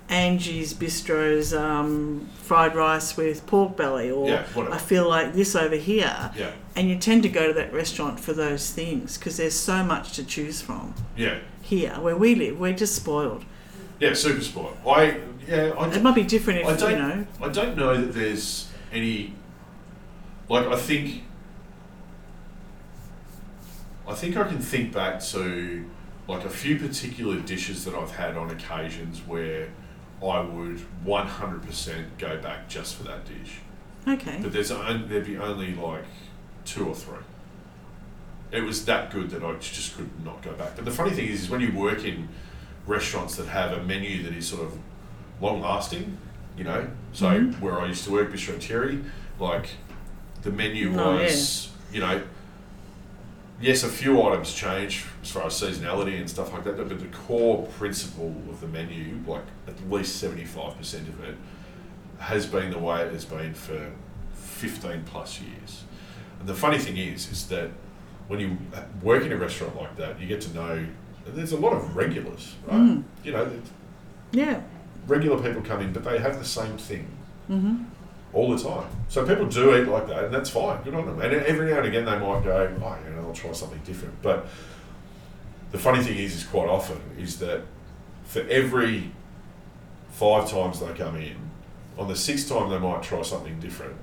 Angie's 0.09 0.73
Bistro's 0.73 1.53
um, 1.53 2.29
fried 2.35 2.75
rice 2.75 3.15
with 3.15 3.45
pork 3.47 3.77
belly, 3.77 4.11
or 4.11 4.27
Yeah. 4.29 4.45
I 4.71 4.77
feel 4.77 5.07
like 5.07 5.33
this 5.33 5.55
over 5.55 5.75
here. 5.77 6.31
Yeah, 6.35 6.51
And 6.75 6.89
you 6.89 6.97
tend 6.97 7.23
to 7.23 7.29
go 7.29 7.47
to 7.47 7.53
that 7.53 7.73
restaurant 7.73 8.19
for 8.19 8.33
those 8.33 8.69
things 8.69 9.17
because 9.17 9.37
there's 9.37 9.55
so 9.55 9.81
much 9.83 10.11
to 10.13 10.25
choose 10.25 10.61
from 10.61 10.93
yeah, 11.15 11.39
here 11.61 11.91
where 12.01 12.17
we 12.17 12.35
live. 12.35 12.59
We're 12.59 12.73
just 12.73 12.95
spoiled. 12.95 13.45
yeah, 13.99 14.13
super 14.13 14.41
sport. 14.41 14.75
I, 14.85 15.19
yeah, 15.47 15.71
I, 15.77 15.89
It 15.89 16.03
might 16.03 16.15
be 16.15 16.23
different 16.23 16.59
if 16.59 16.67
I 16.67 16.75
don't 16.75 16.91
you 16.91 16.97
know. 16.97 17.27
I 17.41 17.49
don't 17.49 17.77
know 17.77 17.95
that 17.99 18.13
there's 18.13 18.69
any. 18.91 19.33
Like 20.49 20.67
I 20.67 20.75
think. 20.75 21.23
I 24.07 24.13
think 24.13 24.35
I 24.37 24.43
can 24.47 24.59
think 24.59 24.93
back 24.93 25.21
to 25.25 25.89
like 26.27 26.45
a 26.45 26.49
few 26.49 26.77
particular 26.77 27.39
dishes 27.39 27.85
that 27.85 27.95
I've 27.95 28.11
had 28.11 28.37
on 28.37 28.49
occasions 28.49 29.21
where 29.25 29.69
I 30.21 30.39
would 30.39 30.79
one 31.05 31.27
hundred 31.27 31.63
percent 31.63 32.17
go 32.17 32.37
back 32.41 32.67
just 32.69 32.95
for 32.95 33.03
that 33.03 33.25
dish. 33.25 33.59
Okay. 34.07 34.39
But 34.41 34.51
there's 34.53 34.71
on, 34.71 35.07
there'd 35.09 35.25
be 35.25 35.37
only 35.37 35.73
like 35.75 36.05
two 36.65 36.87
or 36.87 36.95
three. 36.95 37.17
It 38.51 38.61
was 38.63 38.85
that 38.85 39.09
good 39.11 39.29
that 39.31 39.43
I 39.43 39.53
just 39.55 39.97
could 39.97 40.09
not 40.23 40.41
go 40.43 40.51
back. 40.53 40.75
But 40.75 40.85
the 40.85 40.91
funny 40.91 41.11
thing 41.11 41.27
is, 41.27 41.43
is 41.43 41.49
when 41.49 41.59
you 41.61 41.71
work 41.73 42.03
in 42.03 42.29
restaurants 42.85 43.35
that 43.37 43.47
have 43.47 43.71
a 43.71 43.81
menu 43.83 44.23
that 44.23 44.33
is 44.33 44.47
sort 44.47 44.63
of 44.63 44.77
long 45.41 45.61
lasting, 45.61 46.17
you 46.57 46.63
know, 46.63 46.87
so 47.13 47.27
Mhm. 47.27 47.59
where 47.59 47.81
I 47.81 47.87
used 47.87 48.03
to 48.03 48.11
work, 48.11 48.31
Bistro 48.31 48.61
Thierry, 48.61 48.99
like 49.39 49.69
the 50.43 50.51
menu 50.51 50.93
Oh, 50.99 51.15
was, 51.15 51.69
you 51.91 51.99
know, 52.01 52.21
yes, 53.63 53.83
a 53.83 53.87
few 53.89 54.21
items 54.21 54.53
change 54.53 55.05
as 55.21 55.31
far 55.31 55.45
as 55.45 55.53
seasonality 55.53 56.19
and 56.19 56.29
stuff 56.29 56.51
like 56.53 56.63
that, 56.65 56.77
but 56.77 56.89
the 56.99 57.05
core 57.07 57.65
principle 57.77 58.35
of 58.49 58.59
the 58.59 58.67
menu, 58.67 59.17
like 59.25 59.45
at 59.67 59.89
least 59.89 60.21
75% 60.23 61.07
of 61.07 61.23
it, 61.23 61.35
has 62.19 62.45
been 62.45 62.71
the 62.71 62.77
way 62.79 63.01
it 63.01 63.11
has 63.13 63.25
been 63.25 63.53
for 63.53 63.91
15 64.33 65.03
plus 65.05 65.39
years. 65.41 65.83
And 66.39 66.47
the 66.47 66.53
funny 66.53 66.77
thing 66.77 66.97
is, 66.97 67.31
is 67.31 67.47
that 67.47 67.69
when 68.27 68.39
you 68.39 68.57
work 69.01 69.23
in 69.23 69.31
a 69.31 69.37
restaurant 69.37 69.75
like 69.77 69.95
that, 69.95 70.19
you 70.19 70.27
get 70.27 70.41
to 70.41 70.53
know, 70.53 70.85
there's 71.25 71.53
a 71.53 71.57
lot 71.57 71.73
of 71.73 71.95
regulars, 71.95 72.53
right? 72.67 72.75
Mm. 72.81 73.03
You 73.23 73.31
know, 73.31 73.51
Yeah. 74.31 74.61
regular 75.07 75.41
people 75.41 75.61
come 75.61 75.81
in, 75.81 75.93
but 75.93 76.03
they 76.03 76.19
have 76.19 76.37
the 76.37 76.45
same 76.45 76.77
thing 76.77 77.07
hmm 77.47 77.83
all 78.33 78.55
the 78.55 78.61
time. 78.63 78.87
So 79.09 79.25
people 79.25 79.45
do 79.47 79.75
eat 79.77 79.87
like 79.87 80.07
that, 80.07 80.25
and 80.25 80.33
that's 80.33 80.49
fine. 80.49 80.81
Good 80.83 80.93
on 80.95 81.05
them. 81.05 81.21
And 81.21 81.33
every 81.33 81.69
now 81.69 81.77
and 81.77 81.87
again, 81.87 82.05
they 82.05 82.11
might 82.17 82.43
go, 82.43 82.67
"Oh, 82.81 82.97
you 83.07 83.15
know, 83.15 83.27
I'll 83.27 83.33
try 83.33 83.51
something 83.51 83.79
different." 83.85 84.21
But 84.21 84.47
the 85.71 85.77
funny 85.77 86.03
thing 86.03 86.17
is, 86.17 86.35
is 86.35 86.43
quite 86.43 86.67
often 86.69 86.99
is 87.17 87.39
that 87.39 87.61
for 88.25 88.41
every 88.49 89.11
five 90.11 90.49
times 90.49 90.79
they 90.79 90.91
come 90.93 91.15
in, 91.17 91.35
on 91.97 92.07
the 92.07 92.15
sixth 92.15 92.49
time 92.49 92.69
they 92.69 92.79
might 92.79 93.03
try 93.03 93.21
something 93.21 93.59
different. 93.59 93.95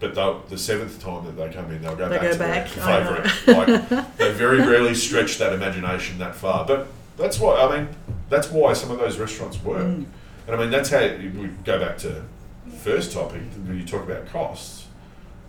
But 0.00 0.14
the 0.48 0.56
seventh 0.56 1.02
time 1.02 1.24
that 1.26 1.36
they 1.36 1.52
come 1.52 1.72
in, 1.72 1.82
they'll 1.82 1.96
go 1.96 2.08
They 2.08 2.18
back 2.18 2.22
go 2.22 2.32
to 2.32 2.38
back, 2.38 2.70
their 2.70 3.24
favourite. 3.26 3.90
like 3.90 4.16
they 4.16 4.32
very 4.32 4.58
rarely 4.60 4.94
stretch 4.94 5.38
that 5.38 5.52
imagination 5.52 6.18
that 6.18 6.36
far. 6.36 6.64
But 6.64 6.86
that's 7.16 7.40
why 7.40 7.56
I 7.60 7.76
mean, 7.78 7.88
that's 8.30 8.48
why 8.50 8.72
some 8.74 8.92
of 8.92 8.98
those 8.98 9.18
restaurants 9.18 9.62
work. 9.62 9.82
Mm. 9.84 10.06
And 10.46 10.56
I 10.56 10.58
mean, 10.58 10.70
that's 10.70 10.90
how 10.90 11.00
we 11.00 11.50
go 11.64 11.80
back 11.80 11.98
to 11.98 12.22
first 12.70 13.12
topic 13.12 13.42
when 13.66 13.78
you 13.78 13.84
talk 13.84 14.02
about 14.02 14.26
costs, 14.26 14.86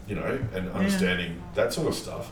you 0.08 0.16
know, 0.16 0.40
and 0.54 0.70
understanding 0.72 1.42
that 1.56 1.74
sort 1.74 1.88
of 1.88 1.96
stuff. 1.96 2.32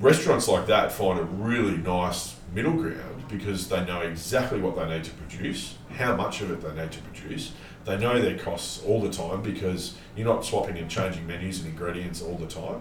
Restaurants 0.00 0.48
like 0.48 0.66
that 0.66 0.92
find 0.92 1.18
a 1.18 1.24
really 1.24 1.76
nice 1.76 2.36
middle 2.54 2.72
ground 2.72 3.24
because 3.28 3.68
they 3.68 3.84
know 3.84 4.00
exactly 4.00 4.60
what 4.60 4.76
they 4.76 4.88
need 4.88 5.04
to 5.04 5.10
produce, 5.12 5.76
how 5.96 6.16
much 6.16 6.40
of 6.40 6.50
it 6.50 6.60
they 6.60 6.82
need 6.82 6.92
to 6.92 7.00
produce. 7.02 7.52
They 7.84 7.98
know 7.98 8.20
their 8.20 8.38
costs 8.38 8.82
all 8.84 9.00
the 9.00 9.10
time 9.10 9.42
because 9.42 9.94
you're 10.16 10.26
not 10.26 10.44
swapping 10.44 10.78
and 10.78 10.90
changing 10.90 11.26
menus 11.26 11.60
and 11.60 11.68
ingredients 11.70 12.22
all 12.22 12.36
the 12.36 12.46
time. 12.46 12.80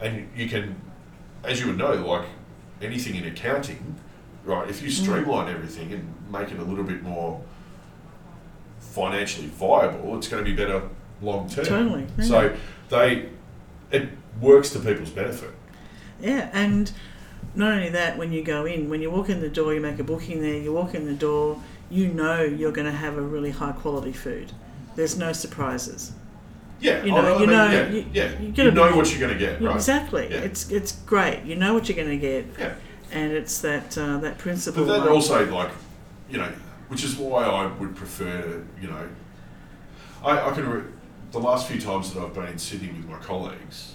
And 0.00 0.28
you 0.34 0.48
can, 0.48 0.80
as 1.44 1.60
you 1.60 1.68
would 1.68 1.78
know, 1.78 1.94
like 1.94 2.26
anything 2.80 3.16
in 3.16 3.26
accounting, 3.26 3.96
right, 4.44 4.68
if 4.68 4.82
you 4.82 4.88
mm. 4.88 4.92
streamline 4.92 5.52
everything 5.52 5.92
and 5.92 6.14
make 6.30 6.50
it 6.50 6.58
a 6.58 6.64
little 6.64 6.84
bit 6.84 7.02
more 7.02 7.42
financially 8.90 9.46
viable, 9.48 10.16
it's 10.18 10.28
going 10.28 10.44
to 10.44 10.50
be 10.50 10.56
better 10.56 10.82
long 11.22 11.48
term. 11.48 11.64
Totally, 11.64 12.06
yeah. 12.18 12.24
So 12.24 12.56
they, 12.88 13.28
it 13.90 14.08
works 14.40 14.70
to 14.70 14.78
people's 14.80 15.10
benefit. 15.10 15.50
Yeah, 16.20 16.50
and 16.52 16.90
not 17.54 17.72
only 17.72 17.88
that, 17.90 18.18
when 18.18 18.32
you 18.32 18.42
go 18.42 18.64
in, 18.66 18.88
when 18.90 19.00
you 19.00 19.10
walk 19.10 19.28
in 19.28 19.40
the 19.40 19.48
door, 19.48 19.74
you 19.74 19.80
make 19.80 19.98
a 19.98 20.04
booking 20.04 20.40
there. 20.40 20.56
You 20.58 20.72
walk 20.72 20.94
in 20.94 21.06
the 21.06 21.14
door, 21.14 21.60
you 21.90 22.08
know 22.08 22.42
you're 22.42 22.72
going 22.72 22.86
to 22.86 22.92
have 22.96 23.16
a 23.16 23.22
really 23.22 23.50
high 23.50 23.72
quality 23.72 24.12
food. 24.12 24.52
There's 24.96 25.16
no 25.16 25.32
surprises. 25.32 26.12
Yeah, 26.80 27.04
You 27.04 27.14
I- 27.14 27.20
know- 27.22 27.32
you 27.34 27.46
mean, 27.46 27.50
know, 27.50 27.70
yeah, 27.70 27.88
you- 27.90 28.06
yeah. 28.12 28.38
you 28.40 28.52
You, 28.64 28.70
know 28.70 28.94
what 28.96 29.10
you're 29.10 29.20
going 29.20 29.32
to 29.32 29.38
get, 29.38 29.60
right? 29.60 29.74
Exactly. 29.74 30.28
Yeah. 30.30 30.38
It's 30.38 30.70
it's 30.70 30.92
great. 30.92 31.42
You 31.44 31.56
know 31.56 31.74
what 31.74 31.88
you're 31.88 31.96
going 31.96 32.08
to 32.08 32.16
get, 32.16 32.46
Yeah. 32.58 32.72
and 33.12 33.32
it's 33.32 33.60
that 33.60 33.96
uh, 33.98 34.16
that 34.18 34.38
principle. 34.38 34.84
But 34.86 35.00
like- 35.00 35.10
also, 35.10 35.44
like, 35.50 35.70
you 36.30 36.38
know, 36.38 36.50
which 36.90 37.04
is 37.04 37.14
why 37.16 37.44
I 37.44 37.66
would 37.66 37.94
prefer 37.94 38.42
to, 38.42 38.66
you 38.82 38.88
know, 38.88 39.08
I, 40.24 40.50
I 40.50 40.52
can, 40.52 40.68
re- 40.68 40.90
the 41.30 41.38
last 41.38 41.68
few 41.68 41.80
times 41.80 42.12
that 42.12 42.20
I've 42.20 42.34
been 42.34 42.48
in 42.48 42.58
Sydney 42.58 42.88
with 42.88 43.08
my 43.08 43.18
colleagues, 43.18 43.94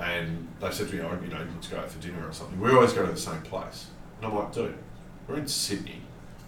and 0.00 0.48
they 0.60 0.70
said 0.70 0.88
to 0.88 0.94
me, 0.94 1.02
oh, 1.02 1.18
you 1.22 1.28
know, 1.28 1.46
let's 1.54 1.68
go 1.68 1.76
out 1.76 1.90
for 1.90 2.00
dinner 2.00 2.26
or 2.26 2.32
something, 2.32 2.58
we 2.58 2.70
always 2.70 2.94
go 2.94 3.04
to 3.04 3.12
the 3.12 3.18
same 3.18 3.42
place. 3.42 3.88
And 4.16 4.26
I'm 4.32 4.34
like, 4.34 4.50
dude, 4.50 4.78
we're 5.28 5.36
in 5.36 5.46
Sydney, 5.46 6.00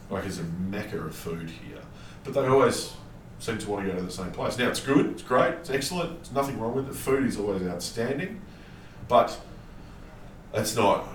like 0.08 0.24
it's 0.24 0.38
a 0.38 0.44
mecca 0.44 0.98
of 0.98 1.14
food 1.14 1.50
here, 1.50 1.82
but 2.24 2.32
they 2.32 2.46
always 2.46 2.94
seem 3.38 3.58
to 3.58 3.68
want 3.68 3.84
to 3.84 3.92
go 3.92 3.98
to 3.98 4.04
the 4.04 4.10
same 4.10 4.30
place. 4.30 4.56
Now 4.56 4.70
it's 4.70 4.80
good, 4.80 5.04
it's 5.10 5.22
great, 5.22 5.52
it's 5.56 5.68
excellent, 5.68 6.14
there's 6.14 6.32
nothing 6.32 6.58
wrong 6.58 6.74
with 6.74 6.86
it. 6.86 6.92
The 6.92 6.98
food 6.98 7.26
is 7.26 7.38
always 7.38 7.62
outstanding, 7.64 8.40
but 9.06 9.38
it's 10.54 10.74
not. 10.74 11.06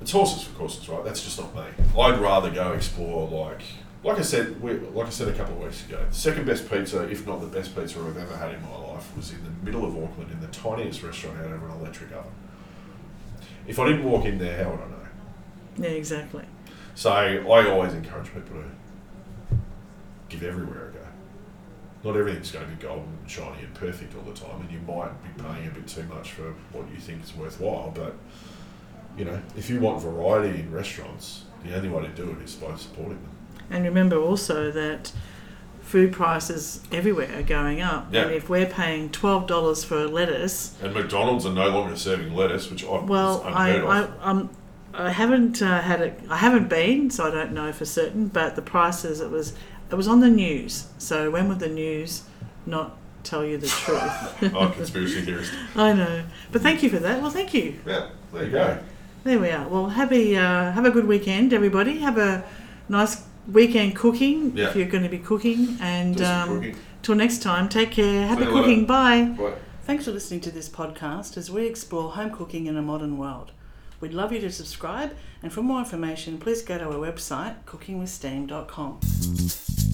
It's 0.00 0.12
horses 0.12 0.44
for 0.44 0.58
courses, 0.58 0.88
right? 0.88 1.04
That's 1.04 1.22
just 1.22 1.38
not 1.38 1.54
me. 1.54 1.64
I'd 1.98 2.18
rather 2.18 2.50
go 2.50 2.72
explore 2.72 3.28
like, 3.28 3.62
like 4.02 4.18
I 4.18 4.22
said, 4.22 4.60
we, 4.62 4.72
like 4.72 5.06
I 5.08 5.10
said 5.10 5.28
a 5.28 5.34
couple 5.34 5.56
of 5.56 5.62
weeks 5.62 5.84
ago. 5.84 6.04
The 6.08 6.14
second 6.14 6.46
best 6.46 6.70
pizza, 6.70 7.02
if 7.08 7.26
not 7.26 7.40
the 7.40 7.46
best 7.46 7.76
pizza 7.76 8.00
I've 8.00 8.16
ever 8.16 8.36
had 8.36 8.54
in 8.54 8.62
my 8.62 8.76
life, 8.76 9.14
was 9.14 9.30
in 9.30 9.44
the 9.44 9.50
middle 9.64 9.84
of 9.84 9.96
Auckland 10.02 10.30
in 10.30 10.40
the 10.40 10.46
tiniest 10.48 11.02
restaurant 11.02 11.38
out 11.38 11.52
of 11.52 11.62
an 11.62 11.70
electric 11.72 12.12
oven. 12.12 12.32
If 13.66 13.78
I 13.78 13.88
didn't 13.88 14.04
walk 14.04 14.24
in 14.24 14.38
there, 14.38 14.64
how 14.64 14.70
would 14.70 14.80
I 14.80 14.88
know? 14.88 15.88
Yeah, 15.88 15.94
exactly. 15.96 16.44
So 16.94 17.10
I 17.12 17.68
always 17.68 17.92
encourage 17.92 18.32
people 18.32 18.62
to 18.62 19.56
give 20.30 20.42
everywhere 20.42 20.88
a 20.88 20.92
go. 20.92 20.98
Not 22.02 22.16
everything's 22.16 22.50
going 22.50 22.64
to 22.64 22.74
be 22.74 22.82
golden, 22.82 23.04
and 23.20 23.30
shiny, 23.30 23.62
and 23.62 23.74
perfect 23.74 24.14
all 24.16 24.22
the 24.22 24.32
time, 24.32 24.62
and 24.62 24.70
you 24.70 24.80
might 24.80 25.12
be 25.22 25.42
paying 25.42 25.68
a 25.68 25.70
bit 25.70 25.86
too 25.86 26.04
much 26.04 26.32
for 26.32 26.54
what 26.72 26.90
you 26.90 26.96
think 26.96 27.22
is 27.22 27.34
worthwhile. 27.36 27.92
But 27.94 28.14
you 29.16 29.24
know, 29.24 29.40
if 29.56 29.68
you 29.70 29.80
want 29.80 30.02
variety 30.02 30.60
in 30.60 30.72
restaurants, 30.72 31.44
the 31.64 31.74
only 31.76 31.88
way 31.88 32.02
to 32.02 32.08
do 32.08 32.30
it 32.30 32.42
is 32.42 32.54
by 32.54 32.74
supporting 32.76 33.20
them. 33.22 33.30
And 33.70 33.84
remember 33.84 34.16
also 34.16 34.70
that 34.70 35.12
food 35.82 36.12
prices 36.12 36.80
everywhere 36.92 37.36
are 37.38 37.42
going 37.42 37.80
up. 37.80 38.12
Yeah. 38.12 38.22
And 38.22 38.32
if 38.32 38.48
we're 38.48 38.66
paying 38.66 39.10
twelve 39.10 39.46
dollars 39.46 39.84
for 39.84 39.98
a 39.98 40.06
lettuce, 40.06 40.76
And 40.82 40.94
McDonald's 40.94 41.44
are 41.46 41.52
no 41.52 41.68
longer 41.68 41.96
serving 41.96 42.34
lettuce, 42.34 42.70
which 42.70 42.84
I 42.84 42.98
well, 43.00 43.42
I 43.44 43.76
I 43.78 44.08
um, 44.22 44.50
I 44.94 45.10
haven't 45.10 45.62
uh, 45.62 45.80
had 45.80 46.00
it. 46.00 46.20
I 46.28 46.36
haven't 46.36 46.68
been, 46.68 47.10
so 47.10 47.26
I 47.26 47.30
don't 47.30 47.52
know 47.52 47.72
for 47.72 47.84
certain. 47.84 48.28
But 48.28 48.56
the 48.56 48.62
prices 48.62 49.20
it 49.20 49.30
was 49.30 49.54
it 49.90 49.94
was 49.94 50.08
on 50.08 50.20
the 50.20 50.30
news. 50.30 50.86
So 50.98 51.30
when 51.30 51.48
would 51.48 51.58
the 51.58 51.68
news 51.68 52.22
not 52.66 52.96
tell 53.22 53.44
you 53.44 53.58
the 53.58 53.66
truth? 53.84 54.54
oh, 54.54 54.68
conspiracy 54.74 55.22
theorist. 55.22 55.52
I 55.76 55.92
know. 55.92 56.24
But 56.52 56.62
thank 56.62 56.82
you 56.82 56.90
for 56.90 56.98
that. 56.98 57.20
Well, 57.20 57.30
thank 57.30 57.52
you. 57.54 57.78
Yeah, 57.86 58.10
there 58.32 58.44
you 58.44 58.50
go. 58.50 58.78
There 59.24 59.38
we 59.38 59.50
are. 59.50 59.68
Well, 59.68 59.88
have 59.90 60.12
a 60.12 60.36
uh, 60.36 60.72
have 60.72 60.84
a 60.86 60.90
good 60.90 61.06
weekend, 61.06 61.52
everybody. 61.52 61.98
Have 61.98 62.16
a 62.18 62.44
nice 62.88 63.22
weekend 63.46 63.96
cooking 63.96 64.56
Yeah. 64.56 64.68
if 64.68 64.76
you're 64.76 64.88
going 64.88 65.02
to 65.02 65.08
be 65.10 65.18
cooking. 65.18 65.76
And 65.80 66.20
um, 66.22 66.48
cooking. 66.48 66.76
till 67.02 67.14
next 67.16 67.42
time, 67.42 67.68
take 67.68 67.90
care. 67.92 68.26
Happy 68.26 68.44
See 68.44 68.50
cooking. 68.50 68.86
Bye. 68.86 69.34
Bye. 69.38 69.52
Thanks 69.82 70.04
for 70.06 70.12
listening 70.12 70.40
to 70.42 70.50
this 70.50 70.68
podcast 70.68 71.36
as 71.36 71.50
we 71.50 71.66
explore 71.66 72.12
home 72.12 72.30
cooking 72.30 72.66
in 72.66 72.76
a 72.76 72.82
modern 72.82 73.18
world. 73.18 73.50
We'd 74.00 74.14
love 74.14 74.32
you 74.32 74.40
to 74.40 74.50
subscribe, 74.50 75.14
and 75.42 75.52
for 75.52 75.62
more 75.62 75.80
information, 75.80 76.38
please 76.38 76.62
go 76.62 76.78
to 76.78 76.86
our 76.86 76.94
website, 76.94 77.56
cookingwithsteam.com. 77.66 79.89